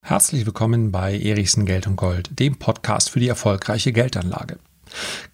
Herzlich 0.00 0.46
willkommen 0.46 0.92
bei 0.92 1.18
Erichsen 1.18 1.66
Geld 1.66 1.86
und 1.86 1.96
Gold, 1.96 2.38
dem 2.38 2.56
Podcast 2.56 3.10
für 3.10 3.20
die 3.20 3.28
erfolgreiche 3.28 3.92
Geldanlage. 3.92 4.58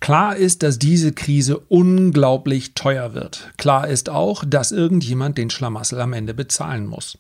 Klar 0.01 0.37
ist, 0.37 0.63
dass 0.63 0.79
diese 0.79 1.13
Krise 1.13 1.59
unglaublich 1.59 2.75
teuer 2.75 3.15
wird. 3.15 3.53
Klar 3.59 3.89
ist 3.89 4.09
auch, 4.09 4.45
dass 4.47 4.73
irgendjemand 4.73 5.39
den 5.39 5.51
Schlamassel 5.51 6.01
am 6.01 6.13
Ende 6.13 6.35
bezahlen 6.35 6.87
muss. 6.87 7.19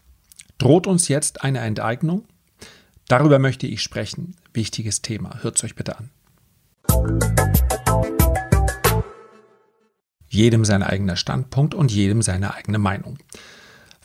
Droht 0.59 0.87
uns 0.87 1.09
jetzt 1.09 1.43
eine 1.43 1.59
Enteignung? 1.61 2.25
Darüber 3.09 3.39
möchte 3.39 3.67
ich 3.67 3.83
sprechen. 3.83 4.37
Wichtiges 4.55 5.03
Thema. 5.03 5.43
Hört 5.43 5.57
es 5.57 5.65
euch 5.65 5.75
bitte 5.75 5.97
an. 5.99 6.11
Jedem 10.29 10.65
sein 10.65 10.83
eigener 10.83 11.17
Standpunkt 11.17 11.75
und 11.75 11.91
jedem 11.91 12.23
seine 12.23 12.55
eigene 12.55 12.79
Meinung. 12.79 13.19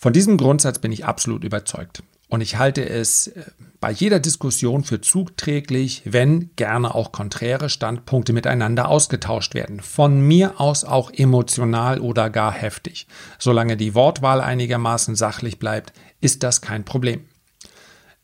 Von 0.06 0.14
diesem 0.14 0.38
Grundsatz 0.38 0.78
bin 0.78 0.92
ich 0.92 1.04
absolut 1.04 1.44
überzeugt. 1.44 2.04
Und 2.30 2.41
ich 2.41 2.59
halte 2.59 2.88
es 2.88 3.26
äh, 3.26 3.41
bei 3.80 3.90
jeder 3.90 4.20
Diskussion 4.20 4.84
für 4.84 5.02
zugträglich, 5.02 6.04
wenn 6.05 6.52
gerne 6.55 6.94
auch 6.94 7.12
konträre 7.12 7.70
Standpunkte 7.70 8.32
miteinander 8.32 8.88
ausgetauscht 8.88 9.55
werden. 9.55 9.80
Von 9.80 10.22
mir 10.22 10.62
aus 10.62 10.84
auch 10.84 11.10
emotional 11.12 11.99
oder 11.99 12.30
gar 12.30 12.52
heftig. 12.52 13.08
Solange 13.40 13.77
die 13.77 13.96
Wortwahl 13.96 14.41
einigermaßen 14.41 15.16
sachlich 15.16 15.58
bleibt, 15.58 15.91
ist 16.22 16.44
das 16.44 16.62
kein 16.62 16.85
Problem. 16.85 17.22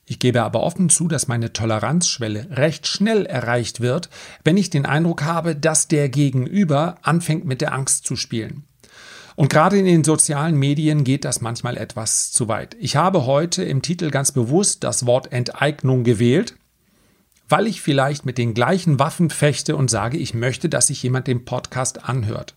Ich 0.06 0.20
gebe 0.20 0.44
aber 0.44 0.62
offen 0.62 0.88
zu, 0.88 1.08
dass 1.08 1.28
meine 1.28 1.52
Toleranzschwelle 1.52 2.50
recht 2.52 2.86
schnell 2.86 3.26
erreicht 3.26 3.82
wird, 3.82 4.12
wenn 4.44 4.56
ich 4.56 4.70
den 4.70 4.86
Eindruck 4.86 5.24
habe, 5.24 5.56
dass 5.56 5.88
der 5.88 6.10
Gegenüber 6.10 7.00
anfängt 7.02 7.46
mit 7.46 7.60
der 7.60 7.74
Angst 7.74 8.06
zu 8.06 8.16
spielen. 8.16 8.66
Und 9.42 9.50
gerade 9.50 9.80
in 9.80 9.86
den 9.86 10.04
sozialen 10.04 10.56
Medien 10.56 11.04
geht 11.04 11.26
das 11.26 11.42
manchmal 11.42 11.76
etwas 11.76 12.32
zu 12.32 12.48
weit. 12.48 12.78
Ich 12.80 12.96
habe 12.96 13.26
heute 13.26 13.64
im 13.64 13.82
Titel 13.82 14.12
ganz 14.12 14.32
bewusst 14.32 14.84
das 14.84 15.08
Wort 15.08 15.32
Enteignung 15.32 16.04
gewählt, 16.04 16.54
weil 17.50 17.66
ich 17.66 17.82
vielleicht 17.82 18.24
mit 18.24 18.38
den 18.38 18.54
gleichen 18.54 19.00
Waffen 19.00 19.32
fechte 19.32 19.76
und 19.76 19.90
sage, 19.90 20.20
ich 20.20 20.36
möchte, 20.36 20.70
dass 20.70 20.86
sich 20.86 21.02
jemand 21.02 21.26
den 21.26 21.44
Podcast 21.44 22.08
anhört. 22.08 22.54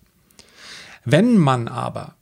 Wenn 1.06 1.38
man 1.38 1.68
aber 1.68 2.16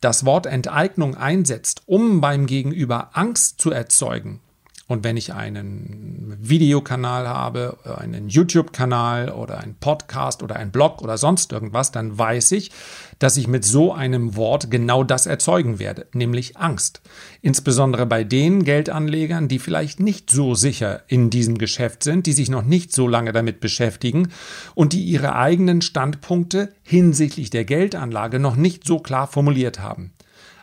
das 0.00 0.24
Wort 0.24 0.46
Enteignung 0.46 1.14
einsetzt, 1.14 1.82
um 1.86 2.20
beim 2.20 2.46
Gegenüber 2.46 3.10
Angst 3.12 3.60
zu 3.60 3.70
erzeugen, 3.70 4.40
und 4.88 5.04
wenn 5.04 5.18
ich 5.18 5.34
einen 5.34 6.34
Videokanal 6.40 7.28
habe, 7.28 7.76
einen 7.98 8.30
YouTube-Kanal 8.30 9.28
oder 9.28 9.58
einen 9.58 9.74
Podcast 9.74 10.42
oder 10.42 10.56
einen 10.56 10.70
Blog 10.70 11.02
oder 11.02 11.18
sonst 11.18 11.52
irgendwas, 11.52 11.92
dann 11.92 12.18
weiß 12.18 12.52
ich, 12.52 12.70
dass 13.18 13.36
ich 13.36 13.48
mit 13.48 13.66
so 13.66 13.92
einem 13.92 14.34
Wort 14.34 14.70
genau 14.70 15.04
das 15.04 15.26
erzeugen 15.26 15.78
werde, 15.78 16.06
nämlich 16.14 16.56
Angst. 16.56 17.02
Insbesondere 17.42 18.06
bei 18.06 18.24
den 18.24 18.64
Geldanlegern, 18.64 19.46
die 19.46 19.58
vielleicht 19.58 20.00
nicht 20.00 20.30
so 20.30 20.54
sicher 20.54 21.02
in 21.06 21.28
diesem 21.28 21.58
Geschäft 21.58 22.02
sind, 22.02 22.24
die 22.26 22.32
sich 22.32 22.48
noch 22.48 22.64
nicht 22.64 22.90
so 22.92 23.06
lange 23.06 23.32
damit 23.32 23.60
beschäftigen 23.60 24.30
und 24.74 24.94
die 24.94 25.04
ihre 25.04 25.36
eigenen 25.36 25.82
Standpunkte 25.82 26.72
hinsichtlich 26.82 27.50
der 27.50 27.66
Geldanlage 27.66 28.38
noch 28.38 28.56
nicht 28.56 28.86
so 28.86 29.00
klar 29.00 29.26
formuliert 29.26 29.80
haben. 29.80 30.12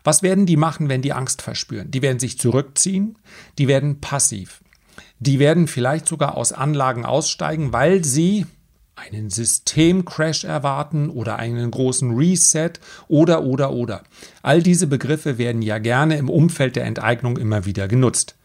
Was 0.06 0.22
werden 0.22 0.46
die 0.46 0.56
machen, 0.56 0.88
wenn 0.88 1.02
die 1.02 1.14
Angst 1.14 1.42
verspüren? 1.42 1.90
Die 1.90 2.04
werden 2.04 2.20
sich 2.20 2.38
zurückziehen, 2.38 3.18
die 3.58 3.68
werden 3.68 4.00
passiv. 4.02 4.62
Die 5.20 5.40
werden 5.40 5.68
vielleicht 5.68 6.08
sogar 6.08 6.38
aus 6.38 6.54
Anlagen 6.54 7.06
aussteigen, 7.06 7.74
weil 7.74 8.06
sie 8.06 8.46
einen 8.96 9.32
Systemcrash 9.32 10.44
erwarten 10.44 11.10
oder 11.10 11.38
einen 11.38 11.72
großen 11.72 12.16
Reset 12.16 12.74
oder 13.08 13.44
oder 13.44 13.72
oder. 13.74 14.04
All 14.44 14.62
diese 14.62 14.86
Begriffe 14.86 15.40
werden 15.40 15.64
ja 15.64 15.80
gerne 15.80 16.18
im 16.18 16.30
Umfeld 16.30 16.76
der 16.76 16.86
Enteignung 16.86 17.38
immer 17.38 17.66
wieder 17.66 17.88
genutzt. 17.88 18.36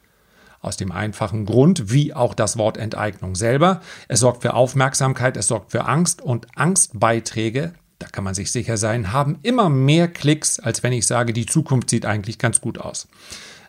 Aus 0.62 0.78
dem 0.78 0.92
einfachen 0.92 1.44
Grund, 1.44 1.92
wie 1.92 2.14
auch 2.14 2.32
das 2.32 2.56
Wort 2.56 2.78
Enteignung 2.78 3.34
selber. 3.34 3.82
Es 4.08 4.20
sorgt 4.20 4.42
für 4.42 4.54
Aufmerksamkeit, 4.54 5.36
es 5.36 5.46
sorgt 5.46 5.72
für 5.72 5.84
Angst 5.84 6.22
und 6.22 6.46
Angstbeiträge 6.56 7.74
da 8.00 8.08
kann 8.08 8.24
man 8.24 8.34
sich 8.34 8.50
sicher 8.50 8.76
sein, 8.76 9.12
haben 9.12 9.38
immer 9.42 9.68
mehr 9.68 10.08
Klicks, 10.08 10.58
als 10.58 10.82
wenn 10.82 10.92
ich 10.92 11.06
sage, 11.06 11.32
die 11.32 11.46
Zukunft 11.46 11.90
sieht 11.90 12.06
eigentlich 12.06 12.38
ganz 12.38 12.60
gut 12.60 12.78
aus. 12.78 13.06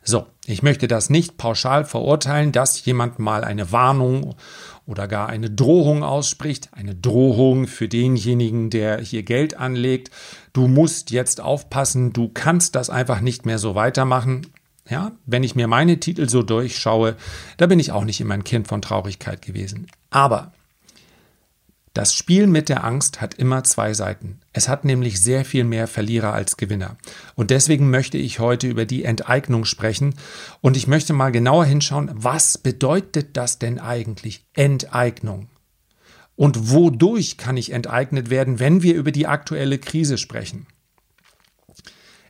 So, 0.04 0.26
ich 0.48 0.64
möchte 0.64 0.88
das 0.88 1.12
nicht 1.12 1.38
pauschal 1.38 1.86
verurteilen, 1.86 2.52
dass 2.52 2.84
jemand 2.86 3.20
mal 3.20 3.44
eine 3.44 3.72
Warnung 3.72 4.36
oder 4.88 5.08
gar 5.08 5.30
eine 5.30 5.52
Drohung 5.52 6.04
ausspricht. 6.04 6.70
Eine 6.72 6.96
Drohung 6.96 7.68
für 7.68 7.88
denjenigen, 7.88 8.72
der 8.72 9.00
hier 9.00 9.22
Geld 9.22 9.58
anlegt. 9.58 10.10
Du 10.54 10.68
musst 10.68 11.12
jetzt 11.12 11.40
aufpassen, 11.40 12.14
du 12.14 12.30
kannst 12.30 12.76
das 12.76 12.90
einfach 12.90 13.22
nicht 13.22 13.46
mehr 13.46 13.60
so 13.60 13.76
weitermachen. 13.76 14.48
Ja, 14.90 15.12
wenn 15.26 15.44
ich 15.44 15.56
mir 15.56 15.68
meine 15.68 16.00
Titel 16.00 16.28
so 16.28 16.42
durchschaue, 16.42 17.16
da 17.58 17.68
bin 17.68 17.80
ich 17.80 17.92
auch 17.92 18.04
nicht 18.04 18.20
immer 18.20 18.34
ein 18.34 18.44
Kind 18.44 18.68
von 18.68 18.82
Traurigkeit 18.82 19.42
gewesen. 19.42 19.88
Aber 20.10 20.52
das 21.94 22.16
Spiel 22.16 22.48
mit 22.48 22.70
der 22.70 22.86
Angst 22.86 23.20
hat 23.20 23.34
immer 23.34 23.66
zwei 23.66 23.94
Seiten. 23.94 24.40
Es 24.54 24.70
hat 24.70 24.86
nämlich 24.86 25.22
sehr 25.22 25.44
viel 25.44 25.66
mehr 25.66 25.88
Verlierer 25.88 26.34
als 26.34 26.56
Gewinner. 26.56 26.96
Und 27.36 27.52
deswegen 27.52 27.90
möchte 27.90 28.18
ich 28.18 28.40
heute 28.40 28.68
über 28.68 28.86
die 28.86 29.04
Enteignung 29.04 29.66
sprechen. 29.66 30.16
Und 30.62 30.78
ich 30.78 30.88
möchte 30.88 31.12
mal 31.12 31.34
genauer 31.34 31.66
hinschauen, 31.66 32.10
was 32.14 32.58
bedeutet 32.58 33.36
das 33.36 33.60
denn 33.60 33.78
eigentlich 33.78 34.46
Enteignung? 34.54 35.50
Und 36.38 36.72
wodurch 36.72 37.36
kann 37.38 37.58
ich 37.58 37.74
enteignet 37.74 38.30
werden, 38.30 38.60
wenn 38.60 38.84
wir 38.84 38.96
über 38.96 39.12
die 39.12 39.28
aktuelle 39.28 39.78
Krise 39.78 40.18
sprechen? 40.18 40.68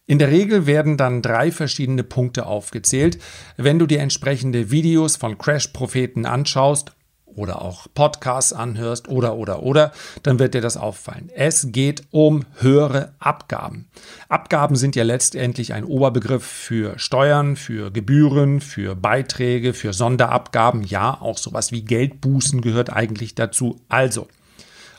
In 0.07 0.17
der 0.17 0.29
Regel 0.31 0.65
werden 0.65 0.97
dann 0.97 1.21
drei 1.21 1.51
verschiedene 1.51 2.03
Punkte 2.03 2.47
aufgezählt. 2.47 3.19
Wenn 3.57 3.77
du 3.77 3.85
dir 3.85 3.99
entsprechende 3.99 4.71
Videos 4.71 5.17
von 5.17 5.37
Crash-Propheten 5.37 6.25
anschaust 6.25 6.93
oder 7.35 7.61
auch 7.61 7.87
Podcasts 7.93 8.53
anhörst 8.53 9.07
oder 9.07 9.35
oder 9.35 9.63
oder, 9.63 9.91
dann 10.23 10.39
wird 10.39 10.53
dir 10.53 10.61
das 10.61 10.77
auffallen. 10.77 11.29
Es 11.35 11.67
geht 11.71 12.03
um 12.11 12.45
höhere 12.59 13.13
Abgaben. 13.19 13.87
Abgaben 14.29 14.75
sind 14.75 14.95
ja 14.95 15.03
letztendlich 15.03 15.73
ein 15.73 15.83
Oberbegriff 15.83 16.45
für 16.45 16.97
Steuern, 16.99 17.55
für 17.55 17.91
Gebühren, 17.91 18.61
für 18.61 18.95
Beiträge, 18.95 19.73
für 19.73 19.93
Sonderabgaben. 19.93 20.83
Ja, 20.83 21.19
auch 21.19 21.37
sowas 21.37 21.71
wie 21.71 21.83
Geldbußen 21.83 22.61
gehört 22.61 22.91
eigentlich 22.91 23.35
dazu. 23.35 23.81
Also, 23.89 24.27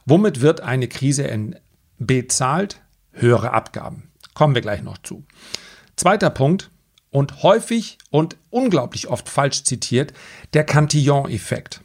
womit 0.06 0.40
wird 0.40 0.60
eine 0.60 0.88
Krise 0.88 1.28
bezahlt? 1.98 2.80
Höhere 3.14 3.52
Abgaben. 3.52 4.10
Kommen 4.32 4.54
wir 4.54 4.62
gleich 4.62 4.82
noch 4.82 4.96
zu. 4.96 5.24
Zweiter 5.96 6.30
Punkt, 6.30 6.70
und 7.12 7.42
häufig 7.42 7.98
und 8.10 8.36
unglaublich 8.50 9.06
oft 9.06 9.28
falsch 9.28 9.62
zitiert, 9.62 10.12
der 10.54 10.64
Cantillon-Effekt. 10.64 11.80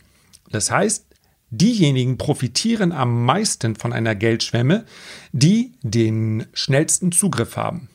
Das 0.49 0.71
heißt, 0.71 1.05
diejenigen 1.49 2.17
profitieren 2.17 2.91
am 2.91 3.25
meisten 3.25 3.75
von 3.75 3.93
einer 3.93 4.15
Geldschwemme, 4.15 4.85
die 5.31 5.73
den 5.81 6.45
schnellsten 6.53 7.11
Zugriff 7.11 7.57
haben. 7.57 7.89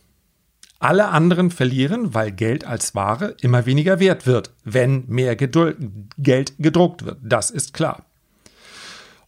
Alle 0.79 1.09
anderen 1.09 1.51
verlieren, 1.51 2.13
weil 2.13 2.33
Geld 2.33 2.67
als 2.67 2.95
Ware 2.95 3.37
immer 3.41 3.67
weniger 3.67 4.01
wert 4.01 4.27
wird, 4.27 4.53
wenn 4.65 5.05
mehr 5.07 5.37
Geduld, 5.37 5.77
Geld 6.19 6.55
gedruckt 6.59 7.05
wird. 7.05 7.19
Das 7.23 7.51
ist 7.51 7.73
klar. 7.73 8.07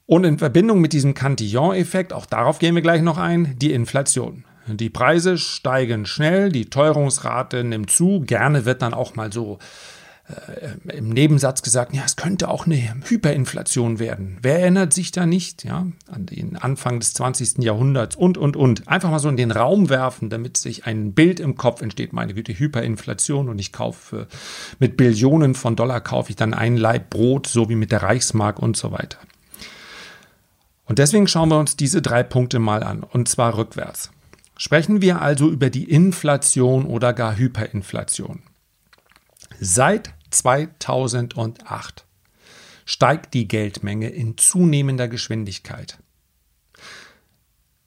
Und 0.07 0.25
in 0.25 0.39
Verbindung 0.39 0.81
mit 0.81 0.93
diesem 0.93 1.15
Cantillon-Effekt, 1.15 2.13
auch 2.13 2.27
darauf 2.27 2.59
gehen 2.59 2.75
wir 2.75 2.83
gleich 2.83 3.03
noch 3.03 3.19
ein, 3.19 3.57
die 3.59 3.73
Inflation. 3.73 4.45
Die 4.67 4.91
Preise 4.91 5.39
steigen 5.39 6.07
schnell, 6.07 6.51
die 6.51 6.67
Teuerungsrate 6.67 7.65
nimmt 7.65 7.91
zu. 7.91 8.21
Gerne 8.21 8.65
wird 8.65 8.83
dann 8.83 8.95
auch 8.95 9.15
mal 9.15 9.33
so 9.33 9.59
äh, 10.27 10.97
im 10.97 11.11
Nebensatz 11.11 11.61
gesagt, 11.61 11.95
ja, 11.95 12.03
es 12.07 12.17
könnte 12.17 12.49
auch 12.49 12.65
eine 12.65 12.95
Hyperinflation 13.05 13.99
werden. 13.99 14.39
Wer 14.41 14.61
erinnert 14.61 14.95
sich 14.95 15.11
da 15.11 15.27
nicht, 15.27 15.65
ja, 15.65 15.87
an 16.11 16.27
den 16.27 16.57
Anfang 16.57 16.99
des 16.99 17.12
20. 17.12 17.59
Jahrhunderts 17.59 18.17
und, 18.17 18.39
und, 18.39 18.57
und. 18.57 18.89
Einfach 18.89 19.11
mal 19.11 19.19
so 19.19 19.29
in 19.29 19.37
den 19.37 19.51
Raum 19.51 19.91
werfen, 19.91 20.31
damit 20.31 20.57
sich 20.57 20.87
ein 20.87 21.13
Bild 21.13 21.41
im 21.41 21.57
Kopf 21.57 21.83
entsteht. 21.83 22.15
Meine 22.15 22.33
Güte, 22.33 22.59
Hyperinflation 22.59 23.51
und 23.51 23.59
ich 23.59 23.72
kaufe 23.72 24.27
mit 24.78 24.97
Billionen 24.97 25.54
von 25.54 25.77
Dollar 25.77 26.01
kaufe 26.01 26.31
ich 26.31 26.37
dann 26.37 26.54
ein 26.54 26.78
Leib 26.78 27.10
Brot, 27.10 27.47
so 27.47 27.69
wie 27.69 27.77
mit 27.77 27.93
der 27.93 28.03
Reichsmark 28.03 28.59
und 28.59 28.78
so 28.78 28.93
weiter. 28.93 29.19
Und 30.87 30.98
deswegen 30.98 31.28
schauen 31.28 31.51
wir 31.51 31.59
uns 31.59 31.77
diese 31.77 32.01
drei 32.01 32.22
Punkte 32.22 32.59
mal 32.59 32.83
an, 32.83 33.03
und 33.03 33.28
zwar 33.28 33.57
rückwärts. 33.57 34.10
Sprechen 34.57 35.03
wir 35.03 35.21
also 35.21 35.51
über 35.51 35.69
die 35.69 35.91
Inflation 35.91 36.87
oder 36.87 37.13
gar 37.13 37.37
Hyperinflation. 37.37 38.43
Seit 39.60 40.15
2008 40.34 42.04
steigt 42.84 43.34
die 43.34 43.48
Geldmenge 43.48 44.10
in 44.10 44.36
zunehmender 44.36 45.09
Geschwindigkeit. 45.09 45.98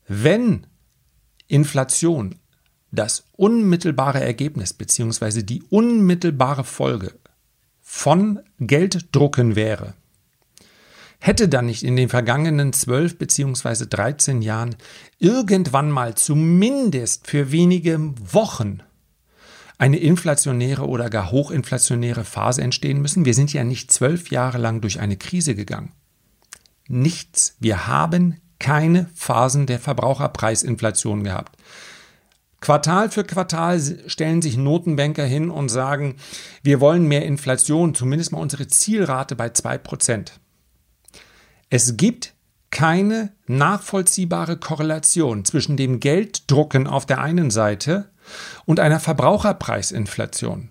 Wenn 0.08 0.66
Inflation 1.48 2.36
das 2.92 3.26
unmittelbare 3.34 4.22
Ergebnis 4.22 4.74
bzw. 4.74 5.44
die 5.44 5.62
unmittelbare 5.64 6.64
Folge 6.64 7.14
von 7.82 8.40
Gelddrucken 8.60 9.56
wäre, 9.56 9.94
hätte 11.20 11.50
dann 11.50 11.66
nicht 11.66 11.84
in 11.84 11.96
den 11.96 12.10
vergangenen 12.10 12.74
12 12.74 13.18
bzw. 13.18 13.86
13 13.90 14.42
Jahren 14.42 14.76
irgendwann 15.20 15.92
mal 15.92 16.16
zumindest 16.16 17.28
für 17.28 17.52
wenige 17.52 18.00
Wochen 18.34 18.82
eine 19.78 19.98
inflationäre 19.98 20.88
oder 20.88 21.10
gar 21.10 21.32
hochinflationäre 21.32 22.24
Phase 22.24 22.62
entstehen 22.62 23.02
müssen. 23.02 23.26
Wir 23.26 23.34
sind 23.34 23.54
ja 23.54 23.64
nicht 23.64 23.92
zwölf 23.92 24.32
Jahre 24.32 24.58
lang 24.58 24.82
durch 24.82 25.00
eine 25.00 25.18
Krise 25.18 25.56
gegangen. 25.56 25.92
Nichts. 26.88 27.56
Wir 27.60 27.88
haben 27.88 28.40
keine 28.60 29.10
Phasen 29.14 29.68
der 29.68 29.80
Verbraucherpreisinflation 29.80 31.24
gehabt. 31.24 31.58
Quartal 32.60 33.12
für 33.12 33.24
Quartal 33.24 33.80
stellen 34.08 34.42
sich 34.42 34.58
Notenbanker 34.58 35.26
hin 35.26 35.52
und 35.52 35.70
sagen, 35.70 36.16
wir 36.64 36.80
wollen 36.80 37.08
mehr 37.08 37.24
Inflation, 37.24 37.94
zumindest 37.94 38.32
mal 38.32 38.40
unsere 38.40 38.68
Zielrate 38.68 39.36
bei 39.36 39.48
2%. 39.48 40.32
Es 41.70 41.98
gibt 41.98 42.34
keine 42.72 43.32
nachvollziehbare 43.46 44.58
Korrelation 44.58 45.46
zwischen 45.46 45.78
dem 45.78 46.00
Gelddrucken 46.00 46.88
auf 46.88 47.06
der 47.06 47.22
einen 47.22 47.52
Seite 47.52 48.10
und 48.66 48.80
einer 48.80 49.00
Verbraucherpreisinflation. 49.00 50.70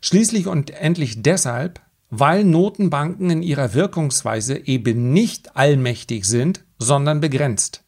Schließlich 0.00 0.46
und 0.46 0.70
endlich 0.70 1.22
deshalb, 1.22 1.80
weil 2.10 2.44
Notenbanken 2.44 3.30
in 3.30 3.42
ihrer 3.42 3.74
Wirkungsweise 3.74 4.66
eben 4.66 5.12
nicht 5.12 5.56
allmächtig 5.56 6.24
sind, 6.24 6.64
sondern 6.78 7.20
begrenzt. 7.20 7.84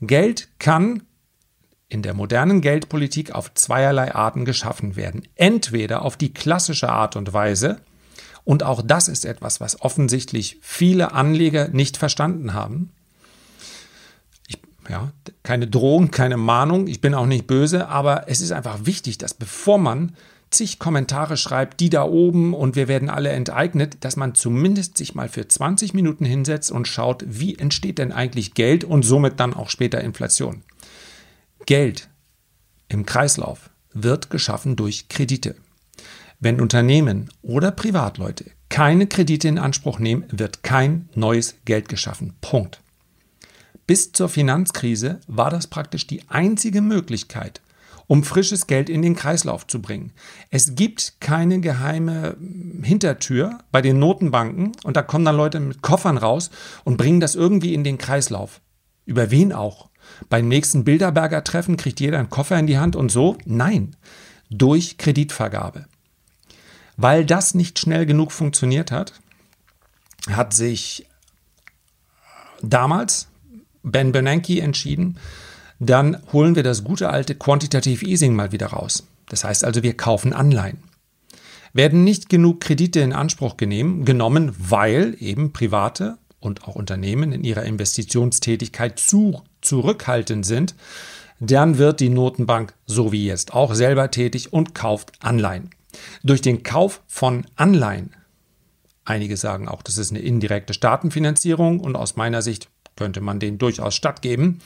Geld 0.00 0.48
kann 0.58 1.02
in 1.88 2.02
der 2.02 2.14
modernen 2.14 2.60
Geldpolitik 2.60 3.32
auf 3.32 3.54
zweierlei 3.54 4.14
Arten 4.14 4.44
geschaffen 4.44 4.96
werden. 4.96 5.22
Entweder 5.36 6.02
auf 6.02 6.16
die 6.16 6.34
klassische 6.34 6.90
Art 6.90 7.16
und 7.16 7.32
Weise, 7.32 7.80
und 8.44 8.62
auch 8.62 8.82
das 8.84 9.08
ist 9.08 9.24
etwas, 9.24 9.60
was 9.60 9.80
offensichtlich 9.80 10.58
viele 10.60 11.12
Anleger 11.12 11.68
nicht 11.68 11.96
verstanden 11.96 12.54
haben. 12.54 12.92
Ja, 14.88 15.12
keine 15.42 15.66
Drohung, 15.66 16.10
keine 16.10 16.36
Mahnung, 16.36 16.86
ich 16.86 17.00
bin 17.00 17.14
auch 17.14 17.26
nicht 17.26 17.46
böse, 17.46 17.88
aber 17.88 18.28
es 18.28 18.40
ist 18.40 18.52
einfach 18.52 18.86
wichtig, 18.86 19.18
dass 19.18 19.34
bevor 19.34 19.78
man 19.78 20.16
zig 20.50 20.78
Kommentare 20.78 21.36
schreibt, 21.36 21.80
die 21.80 21.90
da 21.90 22.04
oben 22.04 22.54
und 22.54 22.74
wir 22.74 22.88
werden 22.88 23.10
alle 23.10 23.30
enteignet, 23.30 23.98
dass 24.00 24.16
man 24.16 24.34
zumindest 24.34 24.96
sich 24.96 25.14
mal 25.14 25.28
für 25.28 25.46
20 25.46 25.92
Minuten 25.92 26.24
hinsetzt 26.24 26.70
und 26.70 26.88
schaut, 26.88 27.22
wie 27.26 27.56
entsteht 27.56 27.98
denn 27.98 28.12
eigentlich 28.12 28.54
Geld 28.54 28.84
und 28.84 29.02
somit 29.02 29.40
dann 29.40 29.52
auch 29.52 29.68
später 29.68 30.00
Inflation. 30.00 30.62
Geld 31.66 32.08
im 32.88 33.04
Kreislauf 33.04 33.70
wird 33.92 34.30
geschaffen 34.30 34.76
durch 34.76 35.08
Kredite. 35.08 35.54
Wenn 36.40 36.60
Unternehmen 36.60 37.28
oder 37.42 37.70
Privatleute 37.70 38.46
keine 38.68 39.06
Kredite 39.06 39.48
in 39.48 39.58
Anspruch 39.58 39.98
nehmen, 39.98 40.24
wird 40.30 40.62
kein 40.62 41.08
neues 41.14 41.56
Geld 41.64 41.88
geschaffen. 41.88 42.34
Punkt. 42.40 42.80
Bis 43.88 44.12
zur 44.12 44.28
Finanzkrise 44.28 45.18
war 45.28 45.48
das 45.48 45.66
praktisch 45.66 46.06
die 46.06 46.28
einzige 46.28 46.82
Möglichkeit, 46.82 47.62
um 48.06 48.22
frisches 48.22 48.66
Geld 48.66 48.90
in 48.90 49.00
den 49.00 49.16
Kreislauf 49.16 49.66
zu 49.66 49.80
bringen. 49.80 50.12
Es 50.50 50.74
gibt 50.74 51.22
keine 51.22 51.60
geheime 51.60 52.36
Hintertür 52.82 53.60
bei 53.72 53.80
den 53.80 53.98
Notenbanken 53.98 54.72
und 54.84 54.98
da 54.98 55.00
kommen 55.00 55.24
dann 55.24 55.38
Leute 55.38 55.58
mit 55.58 55.80
Koffern 55.80 56.18
raus 56.18 56.50
und 56.84 56.98
bringen 56.98 57.18
das 57.18 57.34
irgendwie 57.34 57.72
in 57.72 57.82
den 57.82 57.96
Kreislauf. 57.96 58.60
Über 59.06 59.30
wen 59.30 59.54
auch? 59.54 59.88
Beim 60.28 60.48
nächsten 60.48 60.84
Bilderberger 60.84 61.42
Treffen 61.42 61.78
kriegt 61.78 61.98
jeder 61.98 62.18
einen 62.18 62.28
Koffer 62.28 62.58
in 62.58 62.66
die 62.66 62.78
Hand 62.78 62.94
und 62.94 63.10
so? 63.10 63.38
Nein, 63.46 63.96
durch 64.50 64.98
Kreditvergabe. 64.98 65.86
Weil 66.98 67.24
das 67.24 67.54
nicht 67.54 67.78
schnell 67.78 68.04
genug 68.04 68.32
funktioniert 68.32 68.92
hat, 68.92 69.14
hat 70.30 70.52
sich 70.52 71.06
damals 72.60 73.27
Ben 73.90 74.12
Bernanke 74.12 74.60
entschieden, 74.60 75.18
dann 75.78 76.18
holen 76.32 76.56
wir 76.56 76.62
das 76.62 76.84
gute 76.84 77.10
alte 77.10 77.34
Quantitative 77.34 78.04
Easing 78.04 78.34
mal 78.34 78.52
wieder 78.52 78.68
raus. 78.68 79.06
Das 79.28 79.44
heißt 79.44 79.64
also, 79.64 79.82
wir 79.82 79.96
kaufen 79.96 80.32
Anleihen. 80.32 80.78
Werden 81.72 82.02
nicht 82.02 82.28
genug 82.28 82.60
Kredite 82.60 83.00
in 83.00 83.12
Anspruch 83.12 83.56
genommen, 83.56 84.54
weil 84.58 85.16
eben 85.20 85.52
private 85.52 86.18
und 86.40 86.64
auch 86.66 86.74
Unternehmen 86.74 87.32
in 87.32 87.44
ihrer 87.44 87.64
Investitionstätigkeit 87.64 88.98
zu 88.98 89.42
zurückhaltend 89.60 90.46
sind, 90.46 90.74
dann 91.40 91.78
wird 91.78 92.00
die 92.00 92.08
Notenbank 92.08 92.74
so 92.86 93.12
wie 93.12 93.26
jetzt 93.26 93.54
auch 93.54 93.74
selber 93.74 94.10
tätig 94.10 94.52
und 94.52 94.74
kauft 94.74 95.12
Anleihen. 95.20 95.70
Durch 96.22 96.40
den 96.40 96.62
Kauf 96.62 97.02
von 97.06 97.46
Anleihen, 97.56 98.14
einige 99.04 99.36
sagen 99.36 99.68
auch, 99.68 99.82
das 99.82 99.98
ist 99.98 100.10
eine 100.10 100.20
indirekte 100.20 100.74
Staatenfinanzierung 100.74 101.80
und 101.80 101.96
aus 101.96 102.16
meiner 102.16 102.42
Sicht 102.42 102.68
könnte 102.98 103.20
man 103.22 103.38
den 103.38 103.56
durchaus 103.56 103.94
stattgeben, 103.94 104.60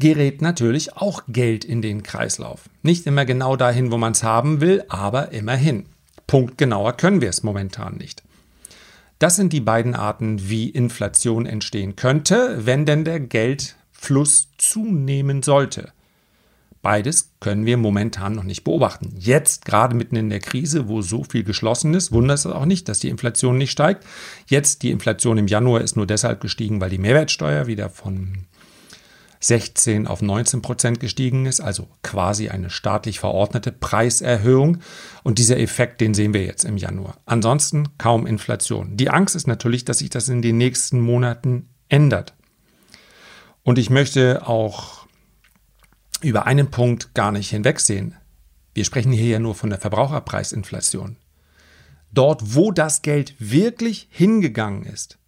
gerät 0.00 0.42
natürlich 0.42 0.96
auch 0.96 1.22
Geld 1.28 1.64
in 1.64 1.80
den 1.80 2.02
Kreislauf. 2.02 2.68
Nicht 2.82 3.06
immer 3.06 3.24
genau 3.24 3.54
dahin, 3.54 3.92
wo 3.92 3.96
man 3.96 4.12
es 4.12 4.24
haben 4.24 4.60
will, 4.60 4.84
aber 4.88 5.30
immerhin. 5.32 5.86
Punkt 6.26 6.58
genauer 6.58 6.96
können 6.96 7.20
wir 7.20 7.30
es 7.30 7.42
momentan 7.42 7.96
nicht. 7.96 8.22
Das 9.20 9.36
sind 9.36 9.52
die 9.52 9.60
beiden 9.60 9.94
Arten, 9.94 10.48
wie 10.48 10.68
Inflation 10.68 11.46
entstehen 11.46 11.94
könnte, 11.94 12.66
wenn 12.66 12.86
denn 12.86 13.04
der 13.04 13.20
Geldfluss 13.20 14.48
zunehmen 14.56 15.42
sollte. 15.42 15.92
Beides 16.82 17.34
können 17.40 17.66
wir 17.66 17.76
momentan 17.76 18.34
noch 18.34 18.42
nicht 18.42 18.64
beobachten. 18.64 19.14
Jetzt, 19.18 19.66
gerade 19.66 19.94
mitten 19.94 20.16
in 20.16 20.30
der 20.30 20.40
Krise, 20.40 20.88
wo 20.88 21.02
so 21.02 21.24
viel 21.24 21.44
geschlossen 21.44 21.92
ist, 21.92 22.10
wundert 22.10 22.38
es 22.38 22.46
auch 22.46 22.64
nicht, 22.64 22.88
dass 22.88 23.00
die 23.00 23.10
Inflation 23.10 23.58
nicht 23.58 23.70
steigt. 23.70 24.04
Jetzt, 24.46 24.82
die 24.82 24.90
Inflation 24.90 25.36
im 25.36 25.46
Januar 25.46 25.82
ist 25.82 25.96
nur 25.96 26.06
deshalb 26.06 26.40
gestiegen, 26.40 26.80
weil 26.80 26.88
die 26.88 26.98
Mehrwertsteuer 26.98 27.66
wieder 27.66 27.90
von 27.90 28.46
16 29.40 30.06
auf 30.06 30.22
19 30.22 30.62
Prozent 30.62 31.00
gestiegen 31.00 31.46
ist, 31.46 31.60
also 31.60 31.88
quasi 32.02 32.50
eine 32.50 32.70
staatlich 32.70 33.20
verordnete 33.20 33.72
Preiserhöhung. 33.72 34.78
Und 35.22 35.38
dieser 35.38 35.58
Effekt, 35.58 36.00
den 36.00 36.14
sehen 36.14 36.34
wir 36.34 36.44
jetzt 36.44 36.64
im 36.64 36.76
Januar. 36.76 37.16
Ansonsten 37.24 37.88
kaum 37.98 38.26
Inflation. 38.26 38.96
Die 38.96 39.10
Angst 39.10 39.34
ist 39.34 39.46
natürlich, 39.46 39.84
dass 39.84 39.98
sich 39.98 40.10
das 40.10 40.28
in 40.28 40.42
den 40.42 40.58
nächsten 40.58 41.00
Monaten 41.00 41.70
ändert. 41.88 42.34
Und 43.62 43.78
ich 43.78 43.90
möchte 43.90 44.46
auch 44.46 44.99
über 46.22 46.46
einen 46.46 46.70
Punkt 46.70 47.14
gar 47.14 47.32
nicht 47.32 47.50
hinwegsehen. 47.50 48.14
Wir 48.74 48.84
sprechen 48.84 49.12
hier 49.12 49.26
ja 49.26 49.38
nur 49.38 49.54
von 49.54 49.70
der 49.70 49.80
Verbraucherpreisinflation. 49.80 51.16
Dort, 52.12 52.54
wo 52.54 52.72
das 52.72 53.02
Geld 53.02 53.34
wirklich 53.38 54.08
hingegangen 54.10 54.84
ist, 54.84 55.18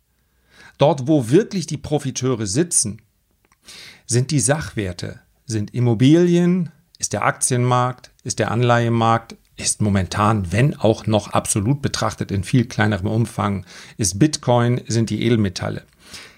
dort, 0.78 1.06
wo 1.06 1.28
wirklich 1.30 1.66
die 1.66 1.76
Profiteure 1.76 2.46
sitzen, 2.46 3.02
sind 4.06 4.30
die 4.30 4.40
Sachwerte, 4.40 5.20
sind 5.46 5.74
Immobilien, 5.74 6.70
ist 6.98 7.12
der 7.12 7.24
Aktienmarkt, 7.24 8.10
ist 8.24 8.38
der 8.38 8.50
Anleihemarkt, 8.50 9.36
ist 9.56 9.80
momentan, 9.80 10.50
wenn 10.50 10.74
auch 10.76 11.06
noch 11.06 11.28
absolut 11.28 11.82
betrachtet 11.82 12.31
in 12.31 12.43
viel 12.43 12.64
kleinerem 12.64 13.06
Umfang, 13.06 13.64
ist 13.96 14.19
Bitcoin, 14.19 14.81
sind 14.88 15.10
die 15.10 15.22
Edelmetalle. 15.22 15.84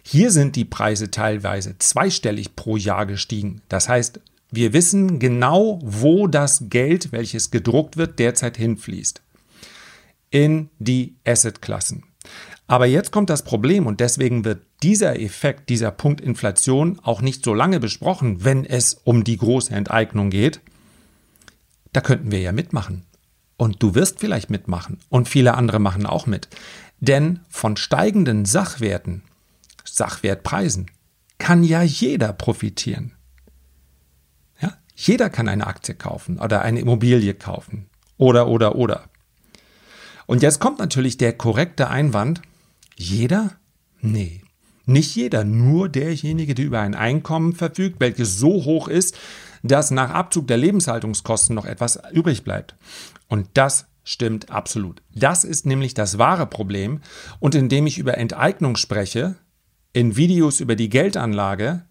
Hier 0.03 0.31
sind 0.31 0.57
die 0.57 0.67
Preise 0.67 1.11
teilweise 1.11 1.79
zweistellig 1.79 2.57
pro 2.57 2.77
Jahr 2.77 3.07
gestiegen. 3.07 3.63
Das 3.69 3.89
heißt, 3.89 4.21
wir 4.55 4.73
wissen 4.73 5.19
genau, 5.19 5.81
wo 5.83 6.27
das 6.27 6.65
Geld, 6.69 7.13
welches 7.13 7.51
gedruckt 7.51 7.97
wird, 7.97 8.19
derzeit 8.19 8.57
hinfließt. 8.57 9.23
In 10.31 10.71
die 10.79 11.17
Assetklassen. 11.25 12.05
Aber 12.67 12.87
jetzt 12.87 13.11
kommt 13.11 13.31
das 13.31 13.45
Problem 13.45 13.87
und 13.87 14.01
deswegen 14.01 14.45
wird 14.45 14.63
dieser 14.83 15.21
Effekt, 15.21 15.69
dieser 15.69 15.91
Punkt 15.91 16.21
Inflation 16.21 16.99
auch 17.03 17.21
nicht 17.21 17.45
so 17.45 17.55
lange 17.55 17.79
besprochen, 17.79 18.45
wenn 18.45 18.65
es 18.65 18.95
um 19.05 19.25
die 19.25 19.37
große 19.37 19.75
Enteignung 19.75 20.31
geht. 20.31 20.61
Da 21.93 22.01
könnten 22.01 22.31
wir 22.31 22.41
ja 22.41 22.53
mitmachen. 22.53 23.05
Und 23.57 23.83
du 23.83 23.95
wirst 23.95 24.19
vielleicht 24.19 24.51
mitmachen. 24.51 24.99
Und 25.09 25.29
viele 25.29 25.55
andere 25.55 25.79
machen 25.79 26.07
auch 26.07 26.27
mit. 26.27 26.49
Denn 27.01 27.41
von 27.49 27.77
steigenden 27.77 28.45
Sachwerten, 28.45 29.23
Sachwertpreisen, 29.85 30.91
kann 31.39 31.63
ja 31.63 31.83
jeder 31.83 32.33
profitieren. 32.33 33.14
Jeder 34.95 35.31
kann 35.31 35.49
eine 35.49 35.67
Aktie 35.67 35.95
kaufen 35.95 36.39
oder 36.39 36.63
eine 36.63 36.81
Immobilie 36.81 37.35
kaufen. 37.35 37.87
Oder, 38.17 38.49
oder, 38.49 38.77
oder. 38.77 39.09
Und 40.27 40.43
jetzt 40.43 40.61
kommt 40.61 40.79
natürlich 40.79 41.17
der 41.17 41.33
korrekte 41.33 41.91
Einwand. 41.91 42.43
Jeder? 42.97 43.53
Nee. 44.01 44.43
Nicht 44.87 45.17
jeder, 45.17 45.45
nur 45.45 45.89
derjenige, 45.89 46.55
der 46.55 46.65
über 46.67 46.81
ein 46.81 46.95
Einkommen 46.95 47.55
verfügt, 47.55 48.01
welches 48.01 48.39
so 48.39 48.65
hoch 48.65 48.87
ist, 48.89 49.17
dass 49.63 49.91
nach 49.91 50.11
Abzug 50.11 50.47
der 50.47 50.59
Lebenshaltungskosten 50.59 51.55
noch 51.55 51.65
etwas 51.65 51.99
übrig 52.13 52.45
bleibt. 52.45 52.77
Und 53.29 53.49
das 53.55 53.87
stimmt 54.05 54.51
absolut. 54.51 55.03
Das 55.15 55.43
ist 55.43 55.65
nämlich 55.65 55.95
das 55.95 56.19
wahre 56.19 56.47
Problem. 56.47 57.01
Und 57.41 57.55
indem 57.55 57.87
ich 57.87 57.99
über 57.99 58.19
Enteignung 58.19 58.77
spreche, 58.77 59.37
in 59.95 60.17
Videos 60.17 60.61
über 60.61 60.77
die 60.77 60.91
Geldanlage, 60.91 61.87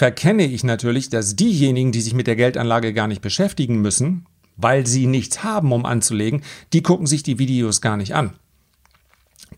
verkenne 0.00 0.46
ich 0.46 0.64
natürlich, 0.64 1.10
dass 1.10 1.36
diejenigen, 1.36 1.92
die 1.92 2.00
sich 2.00 2.14
mit 2.14 2.26
der 2.26 2.34
Geldanlage 2.34 2.94
gar 2.94 3.06
nicht 3.06 3.20
beschäftigen 3.20 3.82
müssen, 3.82 4.24
weil 4.56 4.86
sie 4.86 5.06
nichts 5.06 5.44
haben, 5.44 5.72
um 5.72 5.84
anzulegen, 5.84 6.42
die 6.72 6.82
gucken 6.82 7.06
sich 7.06 7.22
die 7.22 7.38
Videos 7.38 7.82
gar 7.82 7.98
nicht 7.98 8.14
an. 8.14 8.32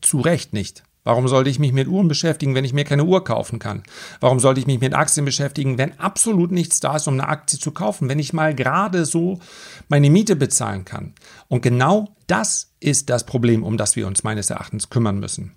Zu 0.01 0.21
Recht 0.21 0.53
nicht. 0.53 0.83
Warum 1.05 1.29
sollte 1.29 1.49
ich 1.49 1.61
mich 1.61 1.73
mit 1.73 1.87
Uhren 1.87 2.09
beschäftigen, 2.09 2.57
wenn 2.57 2.65
ich 2.65 2.73
mir 2.73 2.83
keine 2.83 3.05
Uhr 3.05 3.23
kaufen 3.23 3.61
kann? 3.61 3.85
Warum 4.19 4.41
sollte 4.41 4.59
ich 4.59 4.67
mich 4.67 4.81
mit 4.81 4.95
Aktien 4.95 5.25
beschäftigen, 5.25 5.79
wenn 5.79 6.01
absolut 6.01 6.51
nichts 6.51 6.81
da 6.81 6.97
ist, 6.97 7.07
um 7.07 7.15
eine 7.15 7.29
Aktie 7.29 7.61
zu 7.61 7.71
kaufen, 7.71 8.09
wenn 8.09 8.19
ich 8.19 8.33
mal 8.33 8.53
gerade 8.53 9.05
so 9.05 9.39
meine 9.87 10.11
Miete 10.11 10.35
bezahlen 10.35 10.85
kann? 10.85 11.15
Und 11.47 11.63
genau 11.63 12.17
das 12.27 12.73
ist 12.81 13.11
das 13.11 13.27
Problem, 13.27 13.63
um 13.63 13.77
das 13.77 13.95
wir 13.95 14.09
uns 14.09 14.25
meines 14.25 14.51
Erachtens 14.51 14.91
kümmern 14.91 15.21
müssen. 15.21 15.53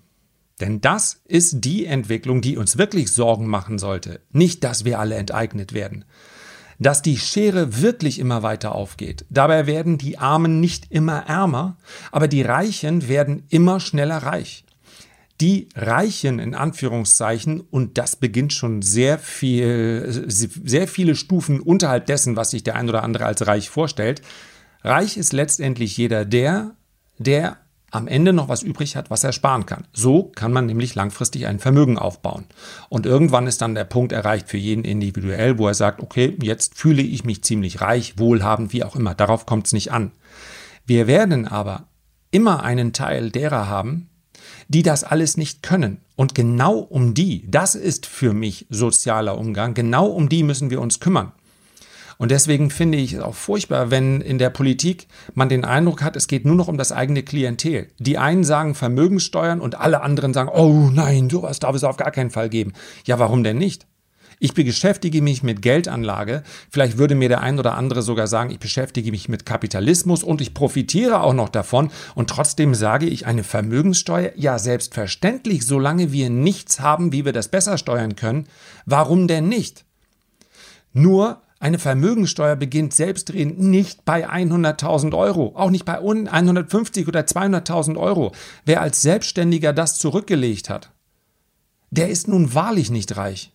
Denn 0.60 0.80
das 0.80 1.20
ist 1.26 1.64
die 1.64 1.84
Entwicklung, 1.84 2.40
die 2.40 2.56
uns 2.56 2.78
wirklich 2.78 3.12
Sorgen 3.12 3.46
machen 3.46 3.78
sollte. 3.78 4.20
Nicht, 4.32 4.64
dass 4.64 4.84
wir 4.84 4.98
alle 4.98 5.16
enteignet 5.16 5.72
werden. 5.72 6.04
Dass 6.78 7.02
die 7.02 7.18
Schere 7.18 7.80
wirklich 7.80 8.18
immer 8.18 8.42
weiter 8.42 8.74
aufgeht. 8.74 9.26
Dabei 9.30 9.66
werden 9.66 9.98
die 9.98 10.18
Armen 10.18 10.60
nicht 10.60 10.90
immer 10.90 11.26
ärmer, 11.26 11.76
aber 12.12 12.28
die 12.28 12.42
Reichen 12.42 13.08
werden 13.08 13.44
immer 13.48 13.80
schneller 13.80 14.18
reich 14.18 14.66
die 15.40 15.68
Reichen 15.74 16.38
in 16.38 16.54
Anführungszeichen, 16.54 17.60
und 17.60 17.98
das 17.98 18.16
beginnt 18.16 18.52
schon 18.52 18.82
sehr 18.82 19.18
viel, 19.18 20.24
sehr 20.28 20.88
viele 20.88 21.14
Stufen 21.14 21.60
unterhalb 21.60 22.06
dessen, 22.06 22.36
was 22.36 22.50
sich 22.50 22.64
der 22.64 22.76
ein 22.76 22.88
oder 22.88 23.02
andere 23.02 23.26
als 23.26 23.46
reich 23.46 23.68
vorstellt. 23.68 24.22
Reich 24.82 25.16
ist 25.16 25.32
letztendlich 25.32 25.96
jeder 25.96 26.24
der, 26.24 26.74
der 27.18 27.58
am 27.90 28.08
Ende 28.08 28.32
noch 28.32 28.48
was 28.48 28.62
übrig 28.62 28.96
hat, 28.96 29.10
was 29.10 29.24
er 29.24 29.32
sparen 29.32 29.66
kann. 29.66 29.84
So 29.92 30.24
kann 30.34 30.52
man 30.52 30.66
nämlich 30.66 30.94
langfristig 30.94 31.46
ein 31.46 31.60
Vermögen 31.60 31.98
aufbauen. 31.98 32.44
Und 32.88 33.06
irgendwann 33.06 33.46
ist 33.46 33.62
dann 33.62 33.74
der 33.74 33.84
Punkt 33.84 34.12
erreicht 34.12 34.48
für 34.48 34.58
jeden 34.58 34.84
individuell, 34.84 35.58
wo 35.58 35.68
er 35.68 35.74
sagt, 35.74 36.00
okay, 36.00 36.36
jetzt 36.42 36.76
fühle 36.76 37.02
ich 37.02 37.24
mich 37.24 37.44
ziemlich 37.44 37.80
reich, 37.80 38.18
wohlhabend, 38.18 38.72
wie 38.72 38.84
auch 38.84 38.96
immer. 38.96 39.14
Darauf 39.14 39.46
kommt 39.46 39.66
es 39.66 39.72
nicht 39.72 39.92
an. 39.92 40.12
Wir 40.84 41.06
werden 41.06 41.46
aber 41.46 41.84
immer 42.30 42.62
einen 42.62 42.92
Teil 42.92 43.30
derer 43.30 43.68
haben, 43.68 44.08
die 44.68 44.82
das 44.82 45.04
alles 45.04 45.36
nicht 45.36 45.62
können. 45.62 45.98
Und 46.16 46.34
genau 46.34 46.78
um 46.78 47.14
die, 47.14 47.48
das 47.50 47.74
ist 47.74 48.06
für 48.06 48.32
mich 48.32 48.66
sozialer 48.68 49.38
Umgang, 49.38 49.74
genau 49.74 50.06
um 50.06 50.28
die 50.28 50.42
müssen 50.42 50.70
wir 50.70 50.80
uns 50.80 51.00
kümmern. 51.00 51.32
Und 52.18 52.30
deswegen 52.30 52.70
finde 52.70 52.98
ich 52.98 53.14
es 53.14 53.20
auch 53.20 53.34
furchtbar, 53.34 53.90
wenn 53.90 54.20
in 54.20 54.38
der 54.38 54.50
Politik 54.50 55.06
man 55.34 55.48
den 55.48 55.64
Eindruck 55.64 56.02
hat, 56.02 56.16
es 56.16 56.28
geht 56.28 56.44
nur 56.44 56.56
noch 56.56 56.68
um 56.68 56.78
das 56.78 56.92
eigene 56.92 57.22
Klientel. 57.22 57.88
Die 57.98 58.18
einen 58.18 58.44
sagen 58.44 58.74
Vermögenssteuern 58.74 59.60
und 59.60 59.74
alle 59.74 60.02
anderen 60.02 60.32
sagen, 60.32 60.50
oh 60.52 60.90
nein, 60.92 61.28
sowas 61.28 61.58
darf 61.58 61.76
es 61.76 61.84
auf 61.84 61.96
gar 61.96 62.10
keinen 62.10 62.30
Fall 62.30 62.48
geben. 62.48 62.72
Ja, 63.04 63.18
warum 63.18 63.44
denn 63.44 63.58
nicht? 63.58 63.86
Ich 64.38 64.52
beschäftige 64.52 65.22
mich 65.22 65.42
mit 65.42 65.62
Geldanlage. 65.62 66.42
Vielleicht 66.70 66.98
würde 66.98 67.14
mir 67.14 67.30
der 67.30 67.40
ein 67.40 67.58
oder 67.58 67.74
andere 67.74 68.02
sogar 68.02 68.26
sagen, 68.26 68.50
ich 68.50 68.58
beschäftige 68.58 69.10
mich 69.10 69.30
mit 69.30 69.46
Kapitalismus 69.46 70.22
und 70.22 70.42
ich 70.42 70.52
profitiere 70.52 71.22
auch 71.22 71.32
noch 71.32 71.48
davon. 71.48 71.90
Und 72.14 72.28
trotzdem 72.28 72.74
sage 72.74 73.06
ich 73.06 73.24
eine 73.26 73.44
Vermögenssteuer. 73.44 74.32
Ja, 74.36 74.58
selbstverständlich, 74.58 75.64
solange 75.64 76.12
wir 76.12 76.28
nichts 76.28 76.80
haben, 76.80 77.12
wie 77.12 77.24
wir 77.24 77.32
das 77.32 77.48
besser 77.48 77.78
steuern 77.78 78.14
können. 78.14 78.46
Warum 78.84 79.26
denn 79.26 79.48
nicht? 79.48 79.86
Nur 80.92 81.40
eine 81.58 81.78
Vermögenssteuer 81.78 82.56
beginnt 82.56 82.92
selbstredend 82.92 83.58
nicht 83.58 84.04
bei 84.04 84.28
100.000 84.28 85.16
Euro, 85.16 85.52
auch 85.54 85.70
nicht 85.70 85.84
bei 85.86 85.98
150 85.98 87.08
oder 87.08 87.20
200.000 87.20 87.96
Euro. 87.96 88.32
Wer 88.66 88.82
als 88.82 89.00
Selbstständiger 89.00 89.72
das 89.72 89.98
zurückgelegt 89.98 90.68
hat, 90.68 90.92
der 91.90 92.10
ist 92.10 92.28
nun 92.28 92.52
wahrlich 92.54 92.90
nicht 92.90 93.16
reich. 93.16 93.52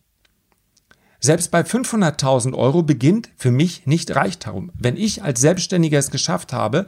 Selbst 1.19 1.51
bei 1.51 1.61
500.000 1.61 2.55
Euro 2.55 2.81
beginnt 2.81 3.29
für 3.37 3.51
mich 3.51 3.85
nicht 3.85 4.15
Reichtum. 4.15 4.71
Wenn 4.73 4.97
ich 4.97 5.21
als 5.21 5.39
Selbstständiger 5.39 5.99
es 5.99 6.09
geschafft 6.09 6.51
habe, 6.51 6.87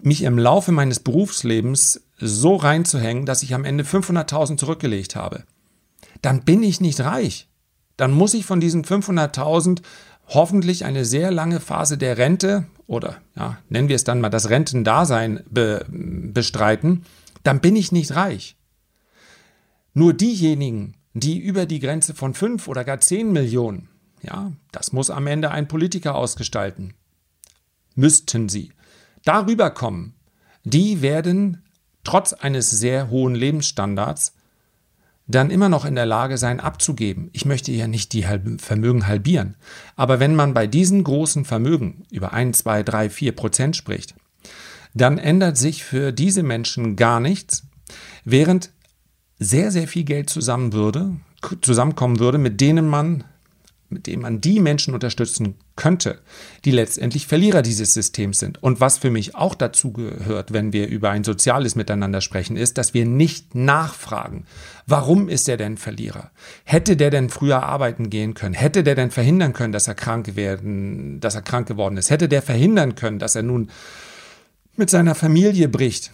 mich 0.00 0.22
im 0.22 0.36
Laufe 0.36 0.72
meines 0.72 0.98
Berufslebens 0.98 2.02
so 2.18 2.56
reinzuhängen, 2.56 3.24
dass 3.24 3.44
ich 3.44 3.54
am 3.54 3.64
Ende 3.64 3.84
500.000 3.84 4.56
zurückgelegt 4.56 5.14
habe, 5.14 5.44
dann 6.22 6.42
bin 6.42 6.64
ich 6.64 6.80
nicht 6.80 7.00
reich. 7.00 7.48
Dann 7.96 8.10
muss 8.10 8.34
ich 8.34 8.44
von 8.44 8.60
diesen 8.60 8.84
500.000 8.84 9.80
hoffentlich 10.26 10.84
eine 10.84 11.04
sehr 11.04 11.30
lange 11.30 11.60
Phase 11.60 11.98
der 11.98 12.18
Rente 12.18 12.66
oder 12.86 13.20
ja, 13.36 13.58
nennen 13.68 13.88
wir 13.88 13.96
es 13.96 14.04
dann 14.04 14.20
mal 14.20 14.30
das 14.30 14.50
Rentendasein 14.50 15.42
be 15.48 15.84
bestreiten, 15.88 17.04
dann 17.42 17.60
bin 17.60 17.76
ich 17.76 17.92
nicht 17.92 18.14
reich. 18.14 18.56
Nur 19.94 20.12
diejenigen, 20.12 20.94
die 21.14 21.38
über 21.38 21.66
die 21.66 21.80
Grenze 21.80 22.14
von 22.14 22.34
5 22.34 22.68
oder 22.68 22.84
gar 22.84 23.00
10 23.00 23.32
Millionen, 23.32 23.88
ja, 24.22 24.52
das 24.72 24.92
muss 24.92 25.10
am 25.10 25.26
Ende 25.26 25.50
ein 25.50 25.68
Politiker 25.68 26.14
ausgestalten, 26.14 26.94
müssten 27.94 28.48
sie, 28.48 28.72
darüber 29.24 29.70
kommen, 29.70 30.14
die 30.64 31.00
werden 31.02 31.64
trotz 32.04 32.32
eines 32.32 32.70
sehr 32.70 33.10
hohen 33.10 33.34
Lebensstandards 33.34 34.35
dann 35.28 35.50
immer 35.50 35.68
noch 35.68 35.84
in 35.84 35.94
der 35.94 36.06
Lage 36.06 36.38
sein, 36.38 36.60
abzugeben. 36.60 37.30
Ich 37.32 37.44
möchte 37.44 37.72
ja 37.72 37.88
nicht 37.88 38.12
die 38.12 38.24
Vermögen 38.58 39.06
halbieren. 39.06 39.56
Aber 39.96 40.20
wenn 40.20 40.36
man 40.36 40.54
bei 40.54 40.66
diesen 40.66 41.02
großen 41.02 41.44
Vermögen 41.44 42.04
über 42.10 42.32
1, 42.32 42.58
2, 42.58 42.82
3, 42.84 43.10
4 43.10 43.32
Prozent 43.32 43.76
spricht, 43.76 44.14
dann 44.94 45.18
ändert 45.18 45.58
sich 45.58 45.84
für 45.84 46.12
diese 46.12 46.42
Menschen 46.42 46.96
gar 46.96 47.20
nichts, 47.20 47.64
während 48.24 48.70
sehr, 49.38 49.70
sehr 49.70 49.88
viel 49.88 50.04
Geld 50.04 50.30
zusammen 50.30 50.72
würde, 50.72 51.16
zusammenkommen 51.60 52.18
würde, 52.18 52.38
mit 52.38 52.60
denen 52.60 52.88
man, 52.88 53.24
mit 53.88 54.06
denen 54.06 54.22
man 54.22 54.40
die 54.40 54.60
Menschen 54.60 54.94
unterstützen 54.94 55.54
könnte, 55.76 56.18
die 56.64 56.70
letztendlich 56.70 57.26
Verlierer 57.26 57.62
dieses 57.62 57.94
Systems 57.94 58.38
sind. 58.38 58.62
Und 58.62 58.80
was 58.80 58.98
für 58.98 59.10
mich 59.10 59.34
auch 59.34 59.54
dazu 59.54 59.92
gehört, 59.92 60.52
wenn 60.52 60.72
wir 60.72 60.88
über 60.88 61.10
ein 61.10 61.24
soziales 61.24 61.76
Miteinander 61.76 62.20
sprechen, 62.20 62.56
ist, 62.56 62.78
dass 62.78 62.94
wir 62.94 63.06
nicht 63.06 63.54
nachfragen, 63.54 64.46
warum 64.86 65.28
ist 65.28 65.48
er 65.48 65.56
denn 65.56 65.76
Verlierer? 65.76 66.30
Hätte 66.64 66.96
der 66.96 67.10
denn 67.10 67.30
früher 67.30 67.62
arbeiten 67.62 68.10
gehen 68.10 68.34
können? 68.34 68.54
Hätte 68.54 68.82
der 68.82 68.94
denn 68.94 69.10
verhindern 69.10 69.52
können, 69.52 69.72
dass 69.72 69.88
er 69.88 69.94
krank 69.94 70.36
werden, 70.36 71.20
dass 71.20 71.34
er 71.34 71.42
krank 71.42 71.68
geworden 71.68 71.96
ist? 71.96 72.10
Hätte 72.10 72.28
der 72.28 72.42
verhindern 72.42 72.94
können, 72.94 73.18
dass 73.18 73.36
er 73.36 73.42
nun 73.42 73.70
mit 74.76 74.90
seiner 74.90 75.14
Familie 75.14 75.68
bricht? 75.68 76.10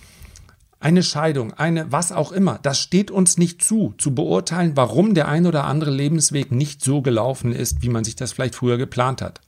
Eine 0.83 1.03
Scheidung, 1.03 1.53
eine 1.53 1.91
was 1.93 2.13
auch 2.13 2.33
immer, 2.33 2.59
das 2.63 2.79
steht 2.79 3.11
uns 3.11 3.39
nicht 3.39 3.63
zu, 3.63 3.95
zu 3.99 4.15
beurteilen, 4.15 4.73
warum 4.75 5.15
der 5.15 5.29
ein 5.29 5.47
oder 5.47 5.65
andere 5.65 5.91
Lebensweg 5.91 6.51
nicht 6.51 6.83
so 6.83 7.03
gelaufen 7.03 7.53
ist, 7.53 7.83
wie 7.83 7.89
man 7.89 8.05
sich 8.05 8.17
das 8.17 8.33
vielleicht 8.33 8.57
früher 8.57 8.79
geplant 8.79 9.23
hat. 9.23 9.41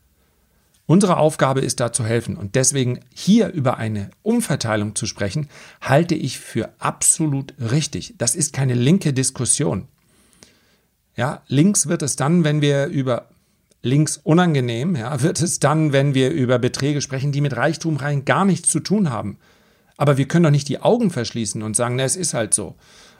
Unsere 0.87 1.17
Aufgabe 1.17 1.61
ist 1.61 1.81
da 1.81 1.93
zu 1.93 2.05
helfen 2.05 2.37
und 2.37 2.55
deswegen 2.55 3.01
hier 3.13 3.49
über 3.49 3.79
eine 3.79 4.11
Umverteilung 4.23 4.95
zu 4.95 5.07
sprechen, 5.07 5.49
halte 5.81 6.15
ich 6.15 6.39
für 6.39 6.71
absolut 6.79 7.55
richtig. 7.59 8.15
Das 8.19 8.37
ist 8.37 8.53
keine 8.53 8.75
linke 8.75 9.13
Diskussion. 9.13 9.89
Ja, 11.17 11.43
links 11.49 11.87
wird 11.87 12.03
es 12.03 12.17
dann, 12.17 12.45
wenn 12.45 12.61
wir 12.61 12.87
über 12.87 13.29
links 13.83 14.19
unangenehm, 14.19 14.95
ja, 14.95 15.23
wird 15.23 15.41
es 15.41 15.59
dann, 15.59 15.93
wenn 15.93 16.15
wir 16.15 16.31
über 16.31 16.59
Beträge 16.59 17.01
sprechen, 17.01 17.33
die 17.33 17.41
mit 17.41 17.57
Reichtum 17.57 17.97
rein 17.97 18.25
gar 18.25 18.45
nichts 18.45 18.69
zu 18.69 18.81
tun 18.81 19.11
haben. 19.11 19.39
Aber 19.97 20.17
wir 20.17 20.27
können 20.27 20.45
doch 20.45 20.51
nicht 20.51 20.69
die 20.69 20.81
Augen 20.81 21.11
verschließen 21.11 21.63
und 21.63 21.77
sagen, 21.77 21.97
na, 21.97 22.05
es 22.05 22.17
ist 22.17 22.35
halt 22.35 22.55
so. 22.55 22.77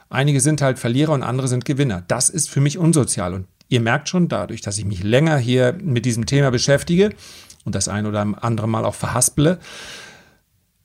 Einige 0.09 0.41
sind 0.41 0.61
halt 0.61 0.77
Verlierer 0.77 1.13
und 1.13 1.23
andere 1.23 1.47
sind 1.47 1.65
Gewinner. 1.65 2.03
Das 2.07 2.29
ist 2.29 2.49
für 2.49 2.61
mich 2.61 2.77
unsozial. 2.77 3.33
Und 3.33 3.47
ihr 3.69 3.81
merkt 3.81 4.09
schon 4.09 4.27
dadurch, 4.27 4.61
dass 4.61 4.77
ich 4.77 4.85
mich 4.85 5.03
länger 5.03 5.37
hier 5.37 5.77
mit 5.81 6.05
diesem 6.05 6.25
Thema 6.25 6.51
beschäftige 6.51 7.11
und 7.63 7.75
das 7.75 7.87
ein 7.87 8.05
oder 8.05 8.21
andere 8.41 8.67
Mal 8.67 8.85
auch 8.85 8.95
verhasple, 8.95 9.59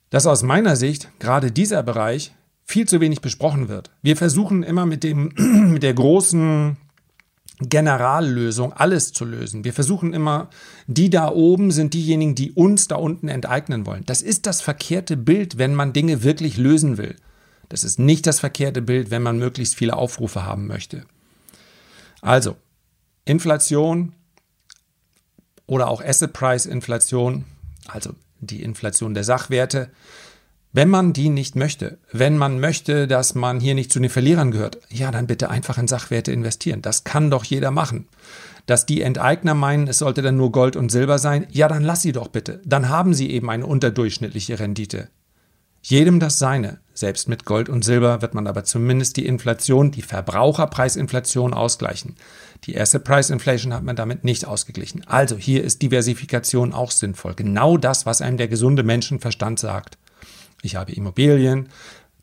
dass 0.09 0.27
aus 0.27 0.43
meiner 0.43 0.75
Sicht 0.75 1.09
gerade 1.19 1.51
dieser 1.51 1.83
Bereich 1.83 2.33
viel 2.63 2.87
zu 2.87 2.99
wenig 2.99 3.21
besprochen 3.21 3.69
wird. 3.69 3.91
Wir 4.01 4.17
versuchen 4.17 4.63
immer 4.63 4.85
mit 4.85 5.03
dem, 5.03 5.33
mit 5.73 5.83
der 5.83 5.93
großen 5.93 6.77
Generallösung, 7.59 8.73
alles 8.73 9.13
zu 9.13 9.25
lösen. 9.25 9.63
Wir 9.63 9.73
versuchen 9.73 10.13
immer, 10.13 10.49
die 10.87 11.09
da 11.09 11.29
oben 11.29 11.71
sind 11.71 11.93
diejenigen, 11.93 12.33
die 12.33 12.51
uns 12.51 12.87
da 12.87 12.95
unten 12.95 13.27
enteignen 13.27 13.85
wollen. 13.85 14.05
Das 14.05 14.21
ist 14.21 14.47
das 14.47 14.61
verkehrte 14.61 15.15
Bild, 15.15 15.57
wenn 15.57 15.75
man 15.75 15.93
Dinge 15.93 16.23
wirklich 16.23 16.57
lösen 16.57 16.97
will. 16.97 17.15
Das 17.69 17.83
ist 17.83 17.99
nicht 17.99 18.25
das 18.27 18.39
verkehrte 18.39 18.81
Bild, 18.81 19.11
wenn 19.11 19.21
man 19.21 19.37
möglichst 19.37 19.75
viele 19.75 19.95
Aufrufe 19.95 20.43
haben 20.43 20.67
möchte. 20.67 21.05
Also, 22.21 22.55
Inflation 23.25 24.13
oder 25.67 25.87
auch 25.87 26.03
Asset 26.03 26.33
Price 26.33 26.65
Inflation, 26.65 27.45
also 27.87 28.13
die 28.39 28.63
Inflation 28.63 29.13
der 29.13 29.23
Sachwerte, 29.23 29.91
wenn 30.73 30.89
man 30.89 31.11
die 31.11 31.29
nicht 31.29 31.55
möchte, 31.55 31.97
wenn 32.13 32.37
man 32.37 32.59
möchte, 32.59 33.07
dass 33.07 33.35
man 33.35 33.59
hier 33.59 33.75
nicht 33.75 33.91
zu 33.91 33.99
den 33.99 34.09
Verlierern 34.09 34.51
gehört, 34.51 34.79
ja, 34.89 35.11
dann 35.11 35.27
bitte 35.27 35.49
einfach 35.49 35.77
in 35.77 35.87
Sachwerte 35.87 36.31
investieren. 36.31 36.81
Das 36.81 37.03
kann 37.03 37.29
doch 37.29 37.43
jeder 37.43 37.71
machen. 37.71 38.07
Dass 38.67 38.85
die 38.85 39.01
Enteigner 39.01 39.53
meinen, 39.53 39.87
es 39.87 39.97
sollte 39.99 40.21
dann 40.21 40.37
nur 40.37 40.51
Gold 40.51 40.77
und 40.77 40.91
Silber 40.91 41.19
sein, 41.19 41.45
ja, 41.49 41.67
dann 41.67 41.83
lass 41.83 42.01
sie 42.01 42.13
doch 42.13 42.29
bitte. 42.29 42.61
Dann 42.63 42.87
haben 42.87 43.13
sie 43.13 43.31
eben 43.31 43.49
eine 43.49 43.65
unterdurchschnittliche 43.65 44.59
Rendite. 44.59 45.09
Jedem 45.81 46.19
das 46.19 46.39
seine. 46.39 46.79
Selbst 46.93 47.27
mit 47.27 47.43
Gold 47.43 47.67
und 47.67 47.83
Silber 47.83 48.21
wird 48.21 48.35
man 48.35 48.45
aber 48.47 48.63
zumindest 48.63 49.17
die 49.17 49.25
Inflation, 49.25 49.91
die 49.91 50.03
Verbraucherpreisinflation 50.03 51.53
ausgleichen. 51.53 52.15
Die 52.65 52.79
Asset 52.79 53.03
Price 53.03 53.31
Inflation 53.31 53.73
hat 53.73 53.83
man 53.83 53.95
damit 53.95 54.23
nicht 54.23 54.45
ausgeglichen. 54.45 55.03
Also 55.07 55.35
hier 55.35 55.63
ist 55.63 55.81
Diversifikation 55.81 56.73
auch 56.73 56.91
sinnvoll. 56.91 57.33
Genau 57.33 57.77
das, 57.77 58.05
was 58.05 58.21
einem 58.21 58.37
der 58.37 58.47
gesunde 58.47 58.83
Menschenverstand 58.83 59.59
sagt. 59.59 59.97
Ich 60.61 60.75
habe 60.75 60.91
Immobilien, 60.91 61.69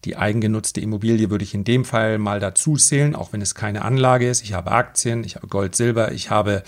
Die 0.05 0.17
eigengenutzte 0.17 0.81
Immobilie 0.81 1.31
würde 1.31 1.45
ich 1.45 1.55
in 1.55 1.65
dem 1.65 1.85
Fall 1.85 2.19
mal 2.19 2.39
dazu 2.39 2.77
zählen, 2.77 3.17
auch 3.17 3.33
wenn 3.33 3.43
es 3.43 3.55
keine 3.55 3.83
Anlage 3.83 4.29
ist. 4.29 4.43
Ich 4.43 4.53
habe 4.53 4.71
Aktien, 4.71 5.25
ich 5.25 5.35
habe 5.37 5.49
Gold, 5.49 5.75
Silber, 5.75 6.13
ich 6.13 6.31
habe, 6.31 6.63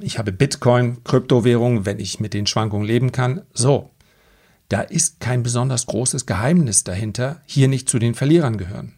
ich 0.00 0.18
habe 0.18 0.32
Bitcoin, 0.32 1.04
Kryptowährungen, 1.04 1.86
wenn 1.86 2.00
ich 2.00 2.18
mit 2.18 2.34
den 2.34 2.46
Schwankungen 2.46 2.86
leben 2.86 3.12
kann. 3.12 3.42
So, 3.52 3.90
da 4.68 4.80
ist 4.80 5.20
kein 5.20 5.44
besonders 5.44 5.86
großes 5.86 6.26
Geheimnis 6.26 6.82
dahinter, 6.82 7.42
hier 7.46 7.68
nicht 7.68 7.88
zu 7.88 8.00
den 8.00 8.14
Verlierern 8.14 8.56
gehören. 8.56 8.94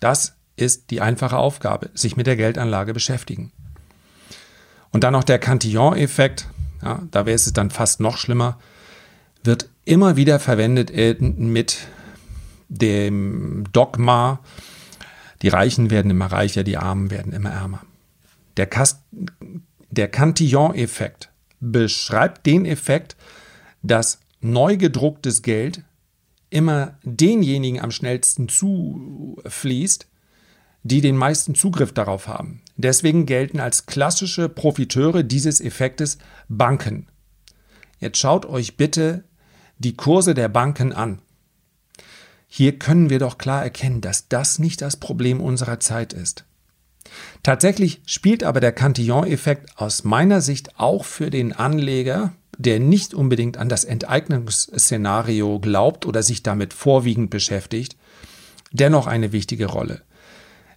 Das 0.00 0.36
ist 0.56 0.90
die 0.90 1.00
einfache 1.00 1.38
Aufgabe, 1.38 1.88
sich 1.94 2.18
mit 2.18 2.26
der 2.26 2.36
Geldanlage 2.36 2.92
beschäftigen. 2.92 3.52
Und 4.90 5.02
dann 5.04 5.12
noch 5.12 5.24
der 5.24 5.38
Cantillon-Effekt, 5.38 6.46
ja, 6.82 7.02
da 7.10 7.24
wäre 7.24 7.36
es 7.36 7.50
dann 7.54 7.70
fast 7.70 8.00
noch 8.00 8.18
schlimmer, 8.18 8.58
wird 9.42 9.68
immer 9.84 10.16
wieder 10.16 10.38
verwendet 10.38 10.92
mit 11.20 11.78
dem 12.68 13.64
Dogma, 13.72 14.40
die 15.42 15.48
Reichen 15.48 15.90
werden 15.90 16.10
immer 16.10 16.26
reicher, 16.26 16.62
die 16.62 16.76
Armen 16.76 17.10
werden 17.10 17.32
immer 17.32 17.50
ärmer. 17.50 17.82
Der, 18.56 18.68
der 19.90 20.08
Cantillon-Effekt 20.08 21.30
beschreibt 21.60 22.46
den 22.46 22.66
Effekt, 22.66 23.16
dass 23.82 24.20
neu 24.40 24.76
gedrucktes 24.76 25.42
Geld 25.42 25.82
immer 26.50 26.98
denjenigen 27.02 27.80
am 27.80 27.90
schnellsten 27.90 28.48
zufließt, 28.48 30.06
die 30.82 31.00
den 31.00 31.16
meisten 31.16 31.54
Zugriff 31.54 31.92
darauf 31.92 32.26
haben. 32.26 32.62
Deswegen 32.76 33.26
gelten 33.26 33.60
als 33.60 33.86
klassische 33.86 34.48
Profiteure 34.48 35.22
dieses 35.22 35.60
Effektes 35.60 36.18
Banken. 36.48 37.06
Jetzt 37.98 38.18
schaut 38.18 38.46
euch 38.46 38.76
bitte 38.76 39.24
die 39.80 39.96
Kurse 39.96 40.34
der 40.34 40.48
Banken 40.48 40.92
an. 40.92 41.20
Hier 42.46 42.78
können 42.78 43.10
wir 43.10 43.18
doch 43.18 43.38
klar 43.38 43.62
erkennen, 43.62 44.00
dass 44.00 44.28
das 44.28 44.58
nicht 44.58 44.82
das 44.82 44.96
Problem 44.96 45.40
unserer 45.40 45.80
Zeit 45.80 46.12
ist. 46.12 46.44
Tatsächlich 47.42 48.02
spielt 48.06 48.44
aber 48.44 48.60
der 48.60 48.72
Cantillon-Effekt 48.72 49.78
aus 49.78 50.04
meiner 50.04 50.40
Sicht 50.40 50.78
auch 50.78 51.04
für 51.04 51.30
den 51.30 51.52
Anleger, 51.52 52.32
der 52.58 52.78
nicht 52.78 53.14
unbedingt 53.14 53.56
an 53.56 53.68
das 53.68 53.84
Enteignungsszenario 53.84 55.58
glaubt 55.60 56.04
oder 56.06 56.22
sich 56.22 56.42
damit 56.42 56.74
vorwiegend 56.74 57.30
beschäftigt, 57.30 57.96
dennoch 58.70 59.06
eine 59.06 59.32
wichtige 59.32 59.66
Rolle. 59.66 60.02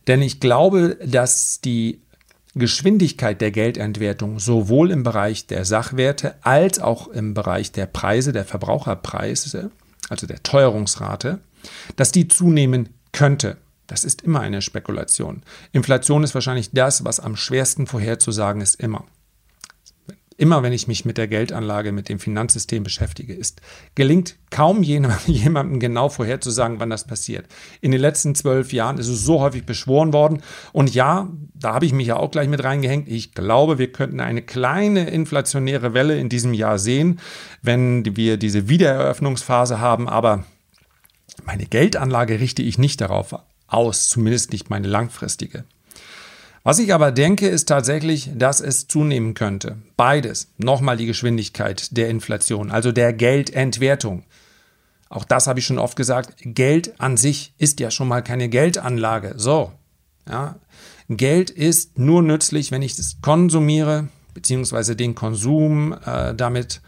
Denn 0.07 0.21
ich 0.21 0.39
glaube, 0.39 0.97
dass 1.05 1.59
die 1.59 2.01
Geschwindigkeit 2.55 3.41
der 3.41 3.51
Geldentwertung 3.51 4.39
sowohl 4.39 4.91
im 4.91 5.03
Bereich 5.03 5.47
der 5.47 5.65
Sachwerte 5.65 6.35
als 6.41 6.79
auch 6.79 7.07
im 7.07 7.33
Bereich 7.33 7.71
der 7.71 7.87
Preise, 7.87 8.31
der 8.31 8.45
Verbraucherpreise, 8.45 9.71
also 10.09 10.27
der 10.27 10.43
Teuerungsrate, 10.43 11.39
dass 11.95 12.11
die 12.11 12.27
zunehmen 12.27 12.89
könnte. 13.11 13.57
Das 13.87 14.03
ist 14.03 14.21
immer 14.21 14.41
eine 14.41 14.61
Spekulation. 14.61 15.43
Inflation 15.71 16.23
ist 16.23 16.33
wahrscheinlich 16.33 16.71
das, 16.71 17.05
was 17.05 17.19
am 17.19 17.35
schwersten 17.35 17.87
vorherzusagen 17.87 18.61
ist, 18.61 18.75
immer 18.75 19.05
immer 20.37 20.63
wenn 20.63 20.73
ich 20.73 20.87
mich 20.87 21.05
mit 21.05 21.17
der 21.17 21.27
Geldanlage, 21.27 21.91
mit 21.91 22.09
dem 22.09 22.19
Finanzsystem 22.19 22.83
beschäftige, 22.83 23.33
ist, 23.33 23.61
gelingt 23.95 24.35
kaum 24.49 24.83
jemandem 24.83 25.79
genau 25.79 26.09
vorherzusagen, 26.09 26.79
wann 26.79 26.89
das 26.89 27.05
passiert. 27.05 27.45
In 27.81 27.91
den 27.91 28.01
letzten 28.01 28.35
zwölf 28.35 28.73
Jahren 28.73 28.97
ist 28.97 29.07
es 29.07 29.23
so 29.23 29.39
häufig 29.39 29.65
beschworen 29.65 30.13
worden. 30.13 30.41
Und 30.71 30.93
ja, 30.93 31.29
da 31.53 31.73
habe 31.73 31.85
ich 31.85 31.93
mich 31.93 32.07
ja 32.07 32.17
auch 32.17 32.31
gleich 32.31 32.49
mit 32.49 32.63
reingehängt. 32.63 33.07
Ich 33.07 33.33
glaube, 33.33 33.77
wir 33.77 33.91
könnten 33.91 34.19
eine 34.19 34.41
kleine 34.41 35.09
inflationäre 35.09 35.93
Welle 35.93 36.17
in 36.17 36.29
diesem 36.29 36.53
Jahr 36.53 36.79
sehen, 36.79 37.19
wenn 37.61 38.15
wir 38.15 38.37
diese 38.37 38.69
Wiedereröffnungsphase 38.69 39.79
haben. 39.79 40.07
Aber 40.07 40.45
meine 41.45 41.65
Geldanlage 41.65 42.39
richte 42.39 42.61
ich 42.61 42.77
nicht 42.77 43.01
darauf 43.01 43.35
aus, 43.67 44.09
zumindest 44.09 44.51
nicht 44.51 44.69
meine 44.69 44.87
langfristige. 44.87 45.65
Was 46.65 46.79
ich 46.79 46.93
aber 46.93 47.11
denke, 47.11 47.49
ist 47.49 47.65
tatsächlich, 47.67 48.31
dass 48.35 48.61
es 48.61 48.87
zunehmen 48.87 49.33
könnte. 49.33 49.77
Beides. 49.97 50.47
Nochmal 50.57 50.95
die 50.95 51.05
Geschwindigkeit 51.05 51.97
der 51.97 52.09
Inflation, 52.09 52.71
also 52.71 52.93
der 52.93 53.11
Geldentwertung. 53.11 54.23
Auch 55.09 55.25
das 55.25 55.45
habe 55.45 55.59
ich 55.59 55.65
schon 55.65 55.77
oft 55.77 55.97
gesagt. 55.97 56.35
Geld 56.41 56.99
an 57.01 57.17
sich 57.17 57.53
ist 57.57 57.81
ja 57.81 57.91
schon 57.91 58.07
mal 58.07 58.23
keine 58.23 58.47
Geldanlage. 58.47 59.33
So. 59.35 59.73
Ja. 60.27 60.55
Geld 61.09 61.49
ist 61.49 61.99
nur 61.99 62.23
nützlich, 62.23 62.71
wenn 62.71 62.81
ich 62.81 62.97
es 62.97 63.17
konsumiere, 63.21 64.07
beziehungsweise 64.33 64.95
den 64.95 65.15
Konsum 65.15 65.93
äh, 66.05 66.33
damit 66.33 66.81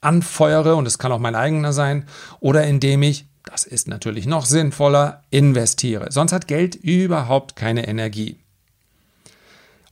anfeuere, 0.00 0.74
und 0.76 0.86
es 0.86 0.98
kann 0.98 1.12
auch 1.12 1.18
mein 1.18 1.34
eigener 1.34 1.74
sein, 1.74 2.06
oder 2.40 2.64
indem 2.64 3.02
ich, 3.02 3.26
das 3.44 3.64
ist 3.64 3.88
natürlich 3.88 4.26
noch 4.26 4.46
sinnvoller, 4.46 5.24
investiere. 5.30 6.10
Sonst 6.10 6.32
hat 6.32 6.48
Geld 6.48 6.74
überhaupt 6.74 7.56
keine 7.56 7.86
Energie. 7.86 8.38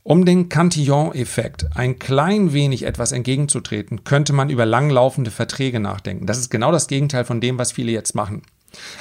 Um 0.07 0.23
den 0.23 0.47
Cantillon-Effekt 0.47 1.65
ein 1.75 1.99
klein 1.99 2.53
wenig 2.53 2.83
etwas 2.83 3.11
entgegenzutreten, 3.11 4.05
könnte 4.05 4.31
man 4.31 4.49
über 4.49 4.65
langlaufende 4.65 5.31
Verträge 5.31 5.81
nachdenken. 5.81 6.25
Das 6.25 6.37
ist 6.37 6.49
genau 6.49 6.71
das 6.71 6.87
Gegenteil 6.87 7.25
von 7.25 7.41
dem, 7.41 7.59
was 7.59 7.73
viele 7.73 7.91
jetzt 7.91 8.15
machen. 8.15 8.43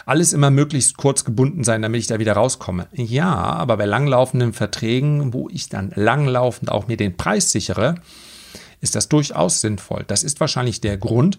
Alles 0.05 0.33
immer 0.33 0.51
möglichst 0.51 0.97
kurz 0.97 1.25
gebunden 1.25 1.63
sein, 1.63 1.81
damit 1.81 2.01
ich 2.01 2.09
da 2.09 2.19
wieder 2.19 2.33
rauskomme. 2.33 2.89
Ja, 2.93 3.33
aber 3.33 3.77
bei 3.77 3.85
langlaufenden 3.85 4.53
Verträgen, 4.53 5.33
wo 5.33 5.49
ich 5.49 5.69
dann 5.69 5.93
langlaufend 5.95 6.73
auch 6.73 6.89
mir 6.89 6.97
den 6.97 7.17
Preis 7.17 7.53
sichere, 7.53 7.95
ist 8.81 8.97
das 8.97 9.09
durchaus 9.09 9.61
sinnvoll. 9.61 10.03
Das 10.09 10.25
ist 10.25 10.41
wahrscheinlich 10.41 10.81
der 10.81 10.97
Grund, 10.99 11.39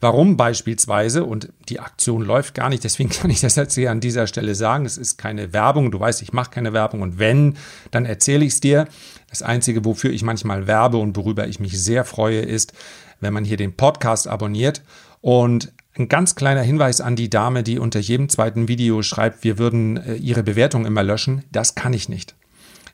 Warum 0.00 0.36
beispielsweise, 0.36 1.24
und 1.24 1.52
die 1.68 1.80
Aktion 1.80 2.22
läuft 2.22 2.54
gar 2.54 2.68
nicht, 2.68 2.84
deswegen 2.84 3.10
kann 3.10 3.30
ich 3.30 3.40
das 3.40 3.56
jetzt 3.56 3.74
hier 3.74 3.90
an 3.90 4.00
dieser 4.00 4.26
Stelle 4.26 4.54
sagen, 4.54 4.84
es 4.84 4.98
ist 4.98 5.16
keine 5.16 5.52
Werbung, 5.52 5.90
du 5.90 5.98
weißt, 5.98 6.22
ich 6.22 6.32
mache 6.32 6.50
keine 6.50 6.72
Werbung 6.72 7.02
und 7.02 7.18
wenn, 7.18 7.56
dann 7.90 8.04
erzähle 8.04 8.44
ich 8.44 8.54
es 8.54 8.60
dir. 8.60 8.86
Das 9.30 9.42
Einzige, 9.42 9.84
wofür 9.84 10.10
ich 10.10 10.22
manchmal 10.22 10.66
werbe 10.66 10.98
und 10.98 11.16
worüber 11.16 11.46
ich 11.46 11.60
mich 11.60 11.82
sehr 11.82 12.04
freue, 12.04 12.40
ist, 12.40 12.72
wenn 13.20 13.32
man 13.32 13.44
hier 13.44 13.56
den 13.56 13.74
Podcast 13.74 14.28
abonniert 14.28 14.82
und 15.20 15.72
ein 15.98 16.08
ganz 16.08 16.34
kleiner 16.34 16.62
Hinweis 16.62 17.00
an 17.00 17.16
die 17.16 17.30
Dame, 17.30 17.62
die 17.62 17.78
unter 17.78 18.00
jedem 18.00 18.28
zweiten 18.28 18.68
Video 18.68 19.02
schreibt, 19.02 19.44
wir 19.44 19.58
würden 19.58 19.96
äh, 19.96 20.14
ihre 20.14 20.42
Bewertung 20.42 20.84
immer 20.84 21.02
löschen. 21.02 21.44
Das 21.52 21.74
kann 21.74 21.94
ich 21.94 22.08
nicht. 22.08 22.34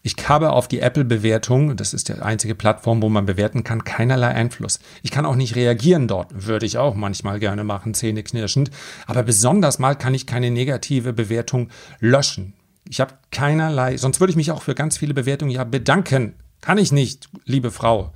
Ich 0.05 0.17
habe 0.29 0.51
auf 0.51 0.67
die 0.67 0.81
Apple-Bewertung, 0.81 1.77
das 1.77 1.95
ist 1.95 2.09
die 2.09 2.15
einzige 2.15 2.57
Plattform, 2.57 3.01
wo 3.03 3.09
man 3.09 3.25
bewerten 3.25 3.63
kann, 3.63 3.85
keinerlei 3.85 4.29
Einfluss. 4.35 4.81
Ich 5.03 5.13
kann 5.13 5.25
auch 5.25 5.37
nicht 5.37 5.55
reagieren 5.55 6.09
dort. 6.09 6.47
Würde 6.49 6.67
ich 6.67 6.77
auch 6.77 6.97
manchmal 6.97 7.39
gerne 7.39 7.63
machen, 7.63 7.95
zähneknirschend. 7.95 8.73
Aber 9.07 9.23
besonders 9.23 9.79
mal 9.79 9.95
kann 9.95 10.13
ich 10.13 10.27
keine 10.27 10.51
negative 10.51 11.13
Bewertung 11.13 11.69
löschen. 12.01 12.55
Ich 12.89 13.01
habe 13.01 13.15
keinerlei, 13.31 13.97
sonst 13.97 14.19
würde 14.19 14.33
ich 14.33 14.37
mich 14.37 14.51
auch 14.51 14.63
für 14.63 14.75
ganz 14.75 14.99
viele 14.99 15.15
Bewertungen 15.15 15.53
ja 15.53 15.63
bedanken. 15.63 16.35
Kann 16.61 16.79
ich 16.79 16.91
nicht, 16.91 17.29
liebe 17.45 17.71
Frau. 17.71 18.13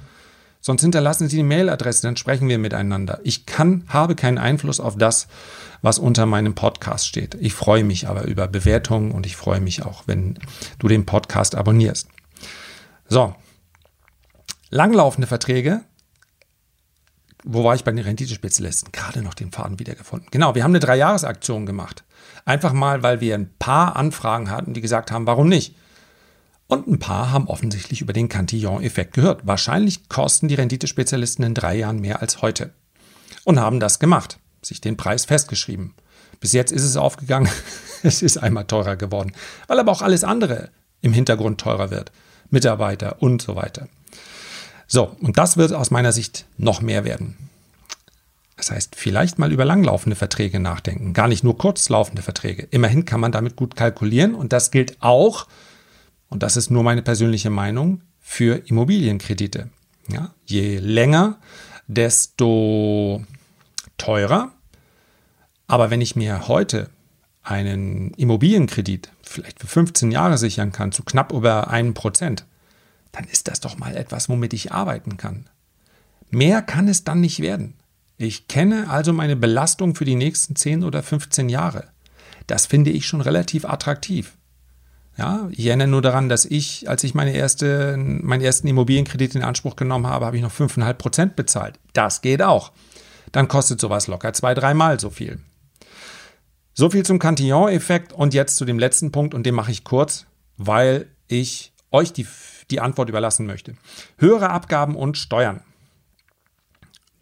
Sonst 0.67 0.83
hinterlassen 0.83 1.29
Sie 1.29 1.37
die 1.37 1.43
Mailadresse, 1.45 2.03
dann 2.03 2.17
sprechen 2.17 2.49
wir 2.49 2.59
miteinander. 2.59 3.21
Ich 3.23 3.47
kann, 3.47 3.85
habe 3.87 4.17
keinen 4.17 4.37
Einfluss 4.37 4.81
auf 4.81 4.99
das, 4.99 5.29
was 5.81 6.01
unter 6.01 6.27
meinem 6.27 6.57
Podcast 6.57 7.07
steht. 7.07 7.37
Ich 7.37 7.55
freue 7.55 7.85
mich 7.85 8.09
aber 8.09 8.25
über 8.25 8.49
Bewertungen 8.49 9.13
und 9.13 9.27
ich 9.27 9.37
freue 9.37 9.61
mich 9.61 9.85
auch, 9.85 10.03
wenn 10.09 10.41
du 10.81 10.89
den 10.89 11.07
Podcast 11.07 11.55
abonnierst. 11.55 12.09
So. 13.07 13.37
Langlaufende 14.69 15.29
Verträge. 15.29 15.83
Wo 17.45 17.63
war 17.63 17.77
ich 17.77 17.85
bei 17.85 17.93
den 17.93 18.05
Renditespezialisten? 18.05 18.91
Gerade 18.91 19.23
noch 19.23 19.35
den 19.35 19.53
Faden 19.53 19.79
wiedergefunden. 19.79 20.27
Genau, 20.33 20.57
wir 20.57 20.65
haben 20.65 20.73
eine 20.73 20.81
Dreijahresaktion 20.81 21.65
gemacht. 21.65 22.03
Einfach 22.45 22.73
mal, 22.73 23.05
weil 23.05 23.21
wir 23.21 23.37
ein 23.37 23.55
paar 23.61 23.95
Anfragen 23.95 24.51
hatten, 24.51 24.75
die 24.75 24.81
gesagt 24.81 25.13
haben, 25.13 25.29
warum 25.29 25.49
nicht? 25.49 25.77
Und 26.69 26.89
ein 26.89 26.99
paar 26.99 27.31
haben 27.31 27.47
offensichtlich 27.47 28.01
über 28.01 28.13
den 28.13 28.29
Cantillon-Effekt 28.29 29.15
gehört. 29.15 29.47
Wahrscheinlich 29.47 30.09
kosten 30.09 30.49
die 30.49 30.57
Renditespezialisten 30.57 31.45
in 31.45 31.55
drei 31.55 31.77
Jahren 31.77 32.01
mehr 32.01 32.21
als 32.21 32.43
heute. 32.43 32.73
Und 33.45 33.61
haben 33.61 33.79
das 33.79 33.99
gemacht, 33.99 34.39
sich 34.63 34.81
den 34.81 34.97
Preis 34.97 35.25
festgeschrieben. 35.25 35.95
Bis 36.41 36.53
jetzt 36.53 36.73
ist 36.73 36.83
es 36.83 36.97
aufgegangen, 36.97 37.49
es 38.03 38.23
ist 38.23 38.39
einmal 38.39 38.65
teurer 38.65 38.97
geworden, 38.97 39.33
weil 39.69 39.79
aber 39.79 39.93
auch 39.93 40.03
alles 40.03 40.25
andere 40.25 40.71
im 41.03 41.13
Hintergrund 41.13 41.61
teurer 41.61 41.91
wird. 41.91 42.11
Mitarbeiter 42.51 43.23
und 43.23 43.43
so 43.43 43.57
weiter. 43.57 43.89
So, 44.87 45.17
und 45.21 45.37
das 45.39 45.57
wird 45.57 45.73
aus 45.73 45.91
meiner 45.91 46.13
Sicht 46.13 46.47
noch 46.59 46.81
mehr 46.81 47.05
werden. 47.05 47.37
Das 48.57 48.71
heißt, 48.71 48.97
vielleicht 48.97 49.39
mal 49.39 49.53
über 49.53 49.65
langlaufende 49.65 50.17
Verträge 50.17 50.61
nachdenken, 50.61 51.13
gar 51.13 51.29
nicht 51.29 51.45
nur 51.45 51.59
kurzlaufende 51.59 52.23
Verträge. 52.23 52.67
Immerhin 52.71 53.05
kann 53.05 53.21
man 53.21 53.33
damit 53.33 53.57
gut 53.57 53.77
kalkulieren 53.77 54.35
und 54.35 54.53
das 54.53 54.71
gilt 54.71 54.97
auch 55.01 55.47
und 56.29 56.43
das 56.43 56.57
ist 56.57 56.71
nur 56.71 56.83
meine 56.83 57.03
persönliche 57.03 57.51
Meinung, 57.51 58.03
für 58.21 58.67
Immobilienkredite. 58.67 59.71
Ja, 60.09 60.35
je 60.45 60.79
länger, 60.79 61.39
desto 61.87 63.25
teurer. 63.99 64.53
Aber 65.69 65.91
wenn 65.91 66.01
ich 66.01 66.17
mir 66.17 66.49
heute 66.49 66.91
einen 67.43 68.11
Immobilienkredit 68.15 69.13
vielleicht 69.23 69.61
für 69.61 69.69
15 69.69 70.11
Jahre 70.11 70.39
sichern 70.39 70.73
kann, 70.73 70.91
zu 70.91 71.05
knapp 71.05 71.33
über 71.33 71.71
einem 71.71 71.95
Prozent, 71.95 72.47
dann 73.13 73.25
ist 73.25 73.49
das 73.49 73.61
doch 73.61 73.79
mal 73.79 73.97
etwas, 73.97 74.29
womit 74.29 74.53
ich 74.53 74.73
arbeiten 74.73 75.17
kann. 75.17 75.49
Mehr 76.31 76.63
kann 76.63 76.89
es 76.89 77.05
dann 77.05 77.21
nicht 77.21 77.41
werden. 77.41 77.75
Ich 78.19 78.49
kenne 78.49 78.91
also 78.91 79.13
meine 79.13 79.37
Belastung 79.37 79.95
für 79.95 80.05
die 80.05 80.17
nächsten 80.17 80.57
10 80.57 80.83
oder 80.83 81.03
15 81.03 81.49
Jahre. 81.49 81.89
Das 82.47 82.67
finde 82.67 82.91
ich 82.91 83.07
schon 83.07 83.21
relativ 83.21 83.65
attraktiv. 83.65 84.37
Ja, 85.19 85.49
ich 85.51 85.67
erinnere 85.67 85.89
nur 85.89 86.03
daran, 86.03 86.29
dass 86.29 86.45
ich, 86.45 86.89
als 86.89 87.03
ich 87.03 87.15
meine 87.15 87.35
erste, 87.35 87.97
meinen 87.97 88.43
ersten 88.43 88.69
Immobilienkredit 88.69 89.35
in 89.35 89.43
Anspruch 89.43 89.77
genommen 89.77 90.07
habe, 90.07 90.27
habe 90.27 90.37
ich 90.37 90.43
noch 90.43 90.53
5,5 90.53 90.93
Prozent 90.95 91.37
bezahlt. 91.37 91.79
Das 91.95 92.21
geht 92.21 92.43
auch. 92.43 92.73
Dann 93.33 93.49
kostet 93.49 93.81
sowas 93.81 94.09
locker 94.09 94.33
zwei, 94.35 94.55
dreimal 94.55 95.01
so 95.01 95.11
viel. 95.11 95.41
So 96.75 96.91
viel 96.91 97.07
zum 97.07 97.19
Cantillon-Effekt 97.19 98.13
und 98.13 98.35
jetzt 98.35 98.57
zu 98.57 98.67
dem 98.67 98.79
letzten 98.79 99.11
Punkt 99.11 99.33
und 99.33 99.47
den 99.47 99.55
mache 99.55 99.71
ich 99.71 99.85
kurz, 99.85 100.27
weil 100.59 101.07
ich 101.29 101.73
euch 101.91 102.13
die, 102.13 102.27
die 102.71 102.81
Antwort 102.81 103.09
überlassen 103.09 103.47
möchte. 103.47 103.75
Höhere 104.19 104.51
Abgaben 104.51 104.95
und 104.95 105.17
Steuern. 105.17 105.63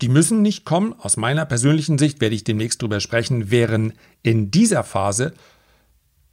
Die 0.00 0.08
müssen 0.08 0.42
nicht 0.42 0.64
kommen. 0.64 0.94
Aus 0.98 1.16
meiner 1.16 1.46
persönlichen 1.46 1.98
Sicht 1.98 2.20
werde 2.20 2.34
ich 2.34 2.42
demnächst 2.42 2.82
darüber 2.82 2.98
sprechen, 2.98 3.52
wären 3.52 3.92
in 4.22 4.50
dieser 4.50 4.82
Phase 4.82 5.34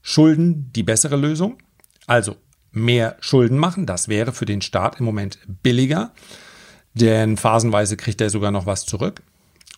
Schulden 0.02 0.72
die 0.74 0.84
bessere 0.84 1.16
Lösung. 1.16 1.58
Also 2.08 2.36
mehr 2.72 3.18
Schulden 3.20 3.58
machen, 3.58 3.86
das 3.86 4.08
wäre 4.08 4.32
für 4.32 4.46
den 4.46 4.62
Staat 4.62 5.00
im 5.00 5.06
Moment 5.06 5.40
billiger, 5.62 6.12
denn 6.94 7.38
phasenweise 7.38 7.98
kriegt 7.98 8.22
er 8.22 8.30
sogar 8.30 8.52
noch 8.52 8.66
was 8.66 8.86
zurück. 8.86 9.22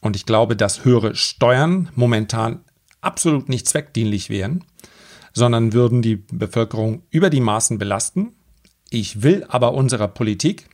Und 0.01 0.15
ich 0.15 0.25
glaube, 0.25 0.55
dass 0.55 0.85
höhere 0.85 1.15
Steuern 1.15 1.89
momentan 1.95 2.63
absolut 3.01 3.49
nicht 3.49 3.67
zweckdienlich 3.67 4.29
wären, 4.29 4.63
sondern 5.33 5.73
würden 5.73 6.01
die 6.01 6.17
Bevölkerung 6.17 7.03
über 7.09 7.29
die 7.29 7.41
Maßen 7.41 7.77
belasten. 7.77 8.33
Ich 8.89 9.23
will 9.23 9.45
aber 9.47 9.73
unserer 9.73 10.07
Politik 10.07 10.67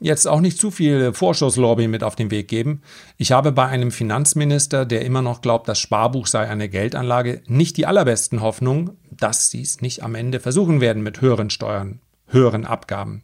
jetzt 0.00 0.26
auch 0.26 0.40
nicht 0.40 0.58
zu 0.58 0.70
viel 0.70 1.12
Vorschusslobby 1.12 1.88
mit 1.88 2.02
auf 2.02 2.16
den 2.16 2.30
Weg 2.30 2.48
geben. 2.48 2.82
Ich 3.16 3.32
habe 3.32 3.52
bei 3.52 3.66
einem 3.66 3.90
Finanzminister, 3.90 4.84
der 4.84 5.04
immer 5.04 5.22
noch 5.22 5.40
glaubt, 5.40 5.68
das 5.68 5.78
Sparbuch 5.78 6.26
sei 6.26 6.48
eine 6.48 6.68
Geldanlage, 6.68 7.42
nicht 7.46 7.76
die 7.76 7.86
allerbesten 7.86 8.40
Hoffnungen, 8.40 8.90
dass 9.10 9.50
sie 9.50 9.62
es 9.62 9.80
nicht 9.80 10.02
am 10.02 10.14
Ende 10.14 10.40
versuchen 10.40 10.80
werden 10.80 11.02
mit 11.02 11.20
höheren 11.20 11.50
Steuern, 11.50 12.00
höheren 12.28 12.64
Abgaben. 12.64 13.22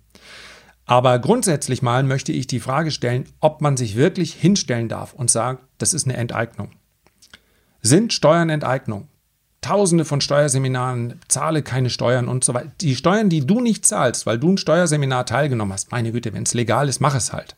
Aber 0.84 1.18
grundsätzlich 1.18 1.82
mal 1.82 2.02
möchte 2.02 2.32
ich 2.32 2.46
die 2.46 2.60
Frage 2.60 2.90
stellen, 2.90 3.24
ob 3.40 3.60
man 3.60 3.76
sich 3.76 3.96
wirklich 3.96 4.34
hinstellen 4.34 4.88
darf 4.88 5.14
und 5.14 5.30
sagen, 5.30 5.58
das 5.78 5.94
ist 5.94 6.06
eine 6.06 6.16
Enteignung. 6.16 6.70
Sind 7.80 8.12
Steuern 8.12 8.50
Enteignung? 8.50 9.08
Tausende 9.62 10.04
von 10.04 10.20
Steuerseminaren, 10.20 11.20
zahle 11.28 11.62
keine 11.62 11.88
Steuern 11.88 12.28
und 12.28 12.44
so 12.44 12.52
weiter. 12.52 12.70
Die 12.80 12.96
Steuern, 12.96 13.28
die 13.28 13.46
du 13.46 13.60
nicht 13.60 13.86
zahlst, 13.86 14.26
weil 14.26 14.38
du 14.38 14.50
ein 14.50 14.58
Steuerseminar 14.58 15.24
teilgenommen 15.24 15.72
hast, 15.72 15.92
meine 15.92 16.12
Güte, 16.12 16.32
wenn 16.34 16.42
es 16.42 16.52
legal 16.52 16.88
ist, 16.88 17.00
mach 17.00 17.14
es 17.14 17.32
halt. 17.32 17.56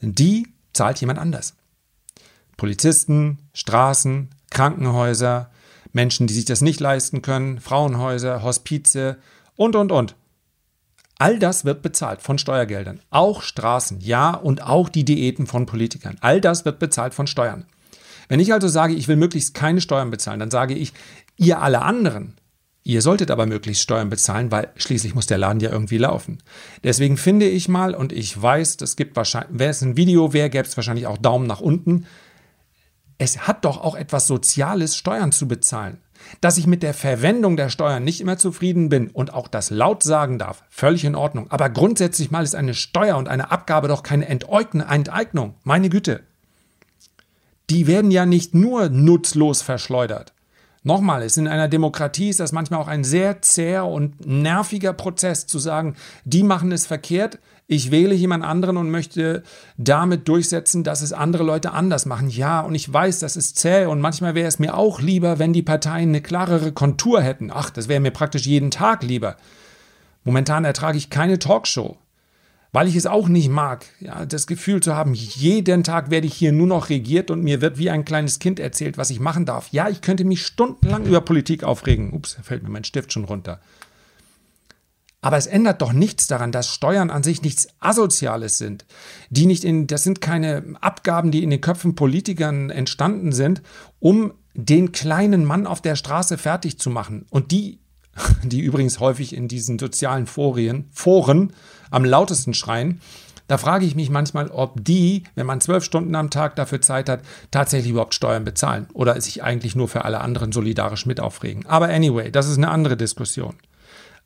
Die 0.00 0.48
zahlt 0.72 1.00
jemand 1.00 1.18
anders. 1.18 1.54
Polizisten, 2.56 3.38
Straßen, 3.52 4.28
Krankenhäuser, 4.50 5.50
Menschen, 5.92 6.26
die 6.26 6.34
sich 6.34 6.44
das 6.44 6.60
nicht 6.60 6.80
leisten 6.80 7.22
können, 7.22 7.60
Frauenhäuser, 7.60 8.42
Hospize 8.42 9.18
und, 9.56 9.76
und, 9.76 9.92
und. 9.92 10.16
All 11.18 11.38
das 11.38 11.64
wird 11.64 11.82
bezahlt 11.82 12.22
von 12.22 12.38
Steuergeldern. 12.38 13.00
Auch 13.10 13.42
Straßen, 13.42 14.00
ja, 14.00 14.34
und 14.34 14.62
auch 14.64 14.88
die 14.88 15.04
Diäten 15.04 15.46
von 15.46 15.64
Politikern. 15.64 16.16
All 16.20 16.40
das 16.40 16.64
wird 16.64 16.80
bezahlt 16.80 17.14
von 17.14 17.28
Steuern. 17.28 17.66
Wenn 18.28 18.40
ich 18.40 18.52
also 18.52 18.68
sage, 18.68 18.94
ich 18.94 19.08
will 19.08 19.16
möglichst 19.16 19.54
keine 19.54 19.80
Steuern 19.80 20.10
bezahlen, 20.10 20.40
dann 20.40 20.50
sage 20.50 20.74
ich, 20.74 20.92
ihr 21.36 21.60
alle 21.60 21.82
anderen, 21.82 22.36
ihr 22.84 23.02
solltet 23.02 23.30
aber 23.30 23.46
möglichst 23.46 23.82
Steuern 23.82 24.10
bezahlen, 24.10 24.50
weil 24.50 24.68
schließlich 24.76 25.14
muss 25.14 25.26
der 25.26 25.38
Laden 25.38 25.60
ja 25.60 25.70
irgendwie 25.70 25.98
laufen. 25.98 26.42
Deswegen 26.84 27.16
finde 27.16 27.48
ich 27.48 27.68
mal, 27.68 27.94
und 27.94 28.12
ich 28.12 28.40
weiß, 28.40 28.76
das 28.76 28.96
gibt 28.96 29.16
wahrscheinlich, 29.16 29.58
wäre 29.58 29.70
es 29.70 29.82
ein 29.82 29.96
Video 29.96 30.32
wäre, 30.32 30.50
gäbe 30.50 30.68
es 30.68 30.76
wahrscheinlich 30.76 31.06
auch 31.06 31.18
Daumen 31.18 31.46
nach 31.46 31.60
unten. 31.60 32.06
Es 33.16 33.46
hat 33.46 33.64
doch 33.64 33.82
auch 33.82 33.94
etwas 33.94 34.26
Soziales, 34.26 34.96
Steuern 34.96 35.32
zu 35.32 35.48
bezahlen. 35.48 35.98
Dass 36.40 36.58
ich 36.58 36.66
mit 36.66 36.82
der 36.82 36.94
Verwendung 36.94 37.56
der 37.56 37.68
Steuern 37.68 38.02
nicht 38.02 38.20
immer 38.20 38.38
zufrieden 38.38 38.88
bin 38.88 39.10
und 39.10 39.34
auch 39.34 39.46
das 39.46 39.70
laut 39.70 40.02
sagen 40.02 40.38
darf, 40.38 40.64
völlig 40.70 41.04
in 41.04 41.16
Ordnung. 41.16 41.50
Aber 41.50 41.68
grundsätzlich 41.68 42.30
mal 42.30 42.44
ist 42.44 42.54
eine 42.54 42.72
Steuer 42.72 43.18
und 43.18 43.28
eine 43.28 43.50
Abgabe 43.50 43.88
doch 43.88 44.02
keine 44.02 44.26
Enteignung. 44.26 45.54
Meine 45.64 45.90
Güte 45.90 46.22
die 47.74 47.88
werden 47.88 48.12
ja 48.12 48.24
nicht 48.24 48.54
nur 48.54 48.88
nutzlos 48.88 49.60
verschleudert. 49.60 50.32
Nochmal, 50.84 51.22
es 51.22 51.36
in 51.36 51.48
einer 51.48 51.66
Demokratie 51.66 52.28
ist 52.28 52.38
das 52.38 52.52
manchmal 52.52 52.80
auch 52.80 52.86
ein 52.86 53.02
sehr 53.02 53.42
zäher 53.42 53.86
und 53.86 54.24
nerviger 54.24 54.92
Prozess 54.92 55.48
zu 55.48 55.58
sagen, 55.58 55.96
die 56.24 56.44
machen 56.44 56.70
es 56.70 56.86
verkehrt, 56.86 57.40
ich 57.66 57.90
wähle 57.90 58.14
jemand 58.14 58.44
anderen 58.44 58.76
und 58.76 58.90
möchte 58.90 59.42
damit 59.76 60.28
durchsetzen, 60.28 60.84
dass 60.84 61.02
es 61.02 61.12
andere 61.12 61.42
Leute 61.42 61.72
anders 61.72 62.06
machen. 62.06 62.28
Ja, 62.28 62.60
und 62.60 62.76
ich 62.76 62.92
weiß, 62.92 63.18
das 63.18 63.36
ist 63.36 63.58
zäh 63.58 63.86
und 63.86 64.00
manchmal 64.00 64.36
wäre 64.36 64.46
es 64.46 64.60
mir 64.60 64.76
auch 64.76 65.00
lieber, 65.00 65.40
wenn 65.40 65.52
die 65.52 65.62
Parteien 65.62 66.10
eine 66.10 66.20
klarere 66.20 66.70
Kontur 66.70 67.22
hätten. 67.22 67.50
Ach, 67.52 67.70
das 67.70 67.88
wäre 67.88 68.00
mir 68.00 68.12
praktisch 68.12 68.46
jeden 68.46 68.70
Tag 68.70 69.02
lieber. 69.02 69.36
Momentan 70.22 70.64
ertrage 70.64 70.98
ich 70.98 71.10
keine 71.10 71.40
Talkshow 71.40 71.96
weil 72.74 72.88
ich 72.88 72.96
es 72.96 73.06
auch 73.06 73.28
nicht 73.28 73.50
mag, 73.50 73.86
ja, 74.00 74.26
das 74.26 74.48
Gefühl 74.48 74.80
zu 74.80 74.96
haben, 74.96 75.14
jeden 75.14 75.84
Tag 75.84 76.10
werde 76.10 76.26
ich 76.26 76.34
hier 76.34 76.50
nur 76.50 76.66
noch 76.66 76.88
regiert 76.88 77.30
und 77.30 77.44
mir 77.44 77.60
wird 77.60 77.78
wie 77.78 77.88
ein 77.88 78.04
kleines 78.04 78.40
Kind 78.40 78.58
erzählt, 78.58 78.98
was 78.98 79.10
ich 79.10 79.20
machen 79.20 79.46
darf. 79.46 79.68
Ja, 79.70 79.88
ich 79.88 80.00
könnte 80.00 80.24
mich 80.24 80.44
stundenlang 80.44 81.06
über 81.06 81.20
Politik 81.20 81.62
aufregen. 81.62 82.12
Ups, 82.12 82.34
da 82.34 82.42
fällt 82.42 82.64
mir 82.64 82.70
mein 82.70 82.82
Stift 82.82 83.12
schon 83.12 83.26
runter. 83.26 83.60
Aber 85.20 85.36
es 85.36 85.46
ändert 85.46 85.82
doch 85.82 85.92
nichts 85.92 86.26
daran, 86.26 86.50
dass 86.50 86.68
Steuern 86.68 87.10
an 87.10 87.22
sich 87.22 87.42
nichts 87.42 87.68
Asoziales 87.78 88.58
sind. 88.58 88.84
Die 89.30 89.46
nicht 89.46 89.62
in, 89.62 89.86
das 89.86 90.02
sind 90.02 90.20
keine 90.20 90.64
Abgaben, 90.80 91.30
die 91.30 91.44
in 91.44 91.50
den 91.50 91.60
Köpfen 91.60 91.94
Politikern 91.94 92.70
entstanden 92.70 93.30
sind, 93.30 93.62
um 94.00 94.34
den 94.54 94.90
kleinen 94.90 95.44
Mann 95.44 95.68
auf 95.68 95.80
der 95.80 95.94
Straße 95.94 96.38
fertig 96.38 96.80
zu 96.80 96.90
machen. 96.90 97.26
Und 97.30 97.52
die 97.52 97.78
die 98.42 98.60
übrigens 98.60 99.00
häufig 99.00 99.34
in 99.34 99.48
diesen 99.48 99.78
sozialen 99.78 100.26
Forien, 100.26 100.88
Foren 100.92 101.52
am 101.90 102.04
lautesten 102.04 102.54
schreien, 102.54 103.00
da 103.46 103.58
frage 103.58 103.84
ich 103.84 103.94
mich 103.94 104.08
manchmal, 104.08 104.48
ob 104.48 104.82
die, 104.82 105.24
wenn 105.34 105.46
man 105.46 105.60
zwölf 105.60 105.84
Stunden 105.84 106.14
am 106.14 106.30
Tag 106.30 106.56
dafür 106.56 106.80
Zeit 106.80 107.10
hat, 107.10 107.20
tatsächlich 107.50 107.90
überhaupt 107.90 108.14
Steuern 108.14 108.44
bezahlen 108.44 108.86
oder 108.94 109.20
sich 109.20 109.42
eigentlich 109.42 109.76
nur 109.76 109.88
für 109.88 110.04
alle 110.04 110.22
anderen 110.22 110.50
solidarisch 110.50 111.04
mit 111.04 111.20
aufregen. 111.20 111.66
Aber 111.66 111.88
anyway, 111.88 112.30
das 112.30 112.48
ist 112.48 112.56
eine 112.56 112.70
andere 112.70 112.96
Diskussion. 112.96 113.54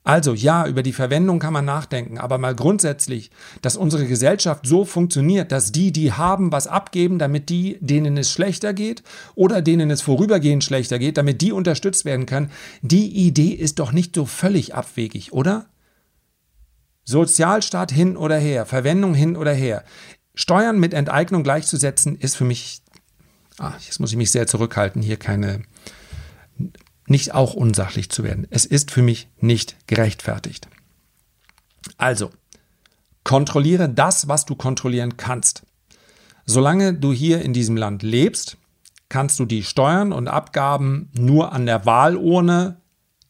Also 0.05 0.33
ja, 0.33 0.67
über 0.67 0.83
die 0.83 0.95
Verwendung 0.95 1.39
kann 1.39 1.53
man 1.53 1.67
nachdenken, 1.67 2.17
aber 2.19 2.39
mal 2.39 2.55
grundsätzlich, 2.55 3.31
dass 3.61 3.77
unsere 3.77 4.07
Gesellschaft 4.07 4.67
so 4.67 4.87
funktioniert, 4.87 5.53
dass 5.53 5.71
die, 5.71 5.93
die 5.93 6.13
haben, 6.13 6.51
was 6.51 6.67
abgeben, 6.67 7.19
damit 7.19 7.51
die, 7.51 7.77
denen 7.81 8.17
es 8.17 8.33
schlechter 8.33 8.73
geht 8.73 9.03
oder 9.35 9.61
denen 9.61 9.91
es 9.91 10.01
vorübergehend 10.01 10.65
schlechter 10.65 10.99
geht, 10.99 11.19
damit 11.19 11.43
die 11.43 11.53
unterstützt 11.53 12.07
werden 12.07 12.25
können, 12.25 12.51
die 12.81 13.27
Idee 13.27 13.51
ist 13.51 13.81
doch 13.81 13.93
nicht 13.93 14.15
so 14.15 14.25
völlig 14.25 14.75
abwegig, 14.75 15.33
oder? 15.33 15.67
Sozialstaat 17.05 17.93
hin 17.93 18.17
oder 18.17 18.39
her, 18.39 18.67
Verwendung 18.67 19.15
hin 19.15 19.37
oder 19.37 19.53
her. 19.53 19.85
Steuern 20.35 20.79
mit 20.79 20.95
Enteignung 20.95 21.43
gleichzusetzen, 21.43 22.17
ist 22.17 22.37
für 22.37 22.45
mich, 22.45 22.81
ah, 23.59 23.73
jetzt 23.85 23.99
muss 23.99 24.11
ich 24.11 24.17
mich 24.17 24.31
sehr 24.31 24.47
zurückhalten, 24.47 25.03
hier 25.03 25.17
keine 25.19 25.63
nicht 27.11 27.35
auch 27.35 27.55
unsachlich 27.55 28.11
zu 28.11 28.25
werden. 28.25 28.47
Es 28.51 28.65
ist 28.65 28.91
für 28.91 29.03
mich 29.03 29.29
nicht 29.41 29.77
gerechtfertigt. 29.87 30.69
Also, 31.97 32.31
kontrolliere 33.25 33.89
das, 33.89 34.29
was 34.29 34.45
du 34.45 34.55
kontrollieren 34.55 35.17
kannst. 35.17 35.63
Solange 36.47 36.95
du 36.95 37.13
hier 37.13 37.43
in 37.43 37.53
diesem 37.53 37.77
Land 37.77 38.03
lebst, 38.03 38.57
kannst 39.09 39.39
du 39.39 39.45
die 39.45 39.63
Steuern 39.63 40.13
und 40.13 40.29
Abgaben 40.29 41.11
nur 41.19 41.53
an 41.53 41.67
der 41.67 41.87
Wahlurne 41.87 42.81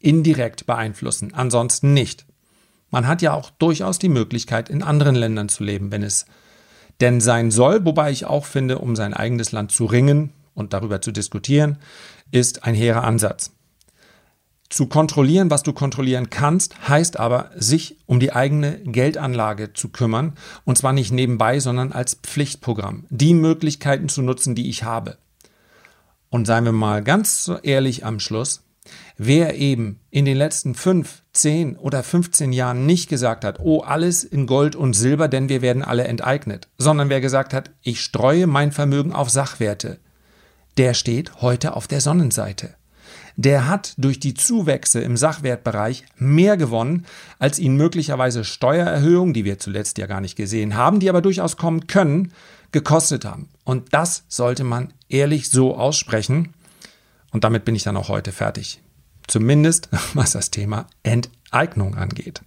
indirekt 0.01 0.67
beeinflussen, 0.67 1.35
ansonsten 1.35 1.93
nicht. 1.93 2.27
Man 2.91 3.07
hat 3.07 3.23
ja 3.23 3.35
auch 3.35 3.51
durchaus 3.51 3.99
die 3.99 4.09
Möglichkeit, 4.09 4.69
in 4.69 4.83
anderen 4.83 5.15
Ländern 5.15 5.49
zu 5.49 5.63
leben, 5.65 5.91
wenn 5.91 6.03
es 6.03 6.27
denn 7.01 7.21
sein 7.21 7.51
soll, 7.51 7.85
wobei 7.85 8.11
ich 8.11 8.25
auch 8.25 8.45
finde, 8.45 8.79
um 8.79 8.97
sein 8.97 9.15
eigenes 9.15 9.53
Land 9.53 9.73
zu 9.73 9.85
ringen 9.85 10.33
und 10.55 10.73
darüber 10.73 11.01
zu 11.01 11.13
diskutieren, 11.13 11.79
ist 12.31 12.65
ein 12.65 12.75
hehrer 12.75 13.05
Ansatz. 13.05 13.53
Zu 14.71 14.87
kontrollieren, 14.87 15.51
was 15.51 15.63
du 15.63 15.73
kontrollieren 15.73 16.29
kannst, 16.29 16.89
heißt 16.89 17.19
aber, 17.19 17.51
sich 17.57 17.97
um 18.05 18.21
die 18.21 18.35
eigene 18.35 18.81
Geldanlage 18.81 19.73
zu 19.73 19.89
kümmern. 19.89 20.35
Und 20.65 20.77
zwar 20.77 20.93
nicht 20.93 21.11
nebenbei, 21.11 21.59
sondern 21.59 21.93
als 21.93 22.17
Pflichtprogramm. 22.17 23.07
Die 23.09 23.33
Möglichkeiten 23.33 24.11
zu 24.11 24.21
nutzen, 24.21 24.55
die 24.55 24.69
ich 24.69 24.83
habe. 24.83 25.17
Und 26.29 26.47
seien 26.47 26.67
wir 26.67 26.73
mal 26.73 27.03
ganz 27.03 27.51
ehrlich 27.63 28.05
am 28.05 28.21
Schluss, 28.21 28.63
wer 29.17 29.57
eben 29.57 30.01
in 30.11 30.27
den 30.27 30.37
letzten 30.37 30.75
fünf, 30.75 31.23
zehn 31.33 31.77
oder 31.77 32.03
15 32.03 32.53
Jahren 32.53 32.85
nicht 32.85 33.09
gesagt 33.09 33.47
hat, 33.47 33.61
oh, 33.61 33.81
alles 33.81 34.23
in 34.23 34.47
Gold 34.47 34.77
und 34.77 34.93
Silber, 34.93 35.29
denn 35.29 35.49
wir 35.49 35.63
werden 35.63 35.83
alle 35.83 36.05
enteignet, 36.05 36.69
sondern 36.77 37.09
wer 37.09 37.23
gesagt 37.23 37.55
hat, 37.55 37.71
ich 37.81 38.03
streue 38.03 38.47
mein 38.47 38.73
Vermögen 38.73 39.15
auf 39.15 39.31
Sachwerte, 39.31 39.99
der 40.77 40.93
steht 40.93 41.41
heute 41.41 41.75
auf 41.75 41.89
der 41.89 42.03
Sonnenseite 42.03 42.75
der 43.39 43.69
hat 43.69 43.95
durch 43.99 44.19
die 44.19 44.35
Zuwächse 44.35 45.01
im 45.01 45.17
Sachwertbereich 45.17 46.05
mehr 46.17 46.57
gewonnen, 46.57 47.07
als 47.39 47.61
ihn 47.61 47.77
möglicherweise 47.77 48.43
Steuererhöhungen, 48.45 49.33
die 49.33 49.45
wir 49.45 49.61
zuletzt 49.61 49.97
ja 49.99 50.07
gar 50.07 50.21
nicht 50.21 50.35
gesehen 50.35 50.75
haben, 50.75 50.99
die 50.99 51.09
aber 51.09 51.23
durchaus 51.23 51.57
kommen 51.57 51.87
können, 51.87 52.33
gekostet 52.73 53.25
haben. 53.25 53.49
Und 53.63 53.95
das 53.95 54.25
sollte 54.27 54.65
man 54.65 54.93
ehrlich 55.09 55.51
so 55.51 55.77
aussprechen. 55.77 56.53
Und 57.31 57.45
damit 57.45 57.65
bin 57.65 57.77
ich 57.77 57.85
dann 57.85 57.97
auch 57.97 58.09
heute 58.09 58.33
fertig. 58.33 58.83
Zumindest 59.29 59.89
was 60.15 60.33
das 60.33 60.51
Thema 60.51 60.89
Enteignung 61.05 61.95
angeht. 61.95 62.43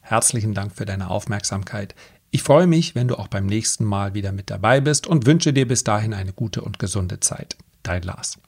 Herzlichen 0.00 0.54
Dank 0.54 0.74
für 0.74 0.86
deine 0.86 1.10
Aufmerksamkeit. 1.10 1.94
Ich 2.30 2.42
freue 2.42 2.66
mich, 2.66 2.94
wenn 2.94 3.08
du 3.08 3.16
auch 3.16 3.28
beim 3.28 3.44
nächsten 3.44 3.84
Mal 3.84 4.14
wieder 4.14 4.32
mit 4.32 4.48
dabei 4.48 4.80
bist 4.80 5.06
und 5.06 5.26
wünsche 5.26 5.52
dir 5.52 5.68
bis 5.68 5.84
dahin 5.84 6.14
eine 6.14 6.32
gute 6.32 6.62
und 6.62 6.78
gesunde 6.78 7.20
Zeit. 7.20 7.58
Dein 7.82 8.02
Lars. 8.02 8.38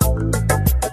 Thank 0.00 0.82
you. 0.82 0.83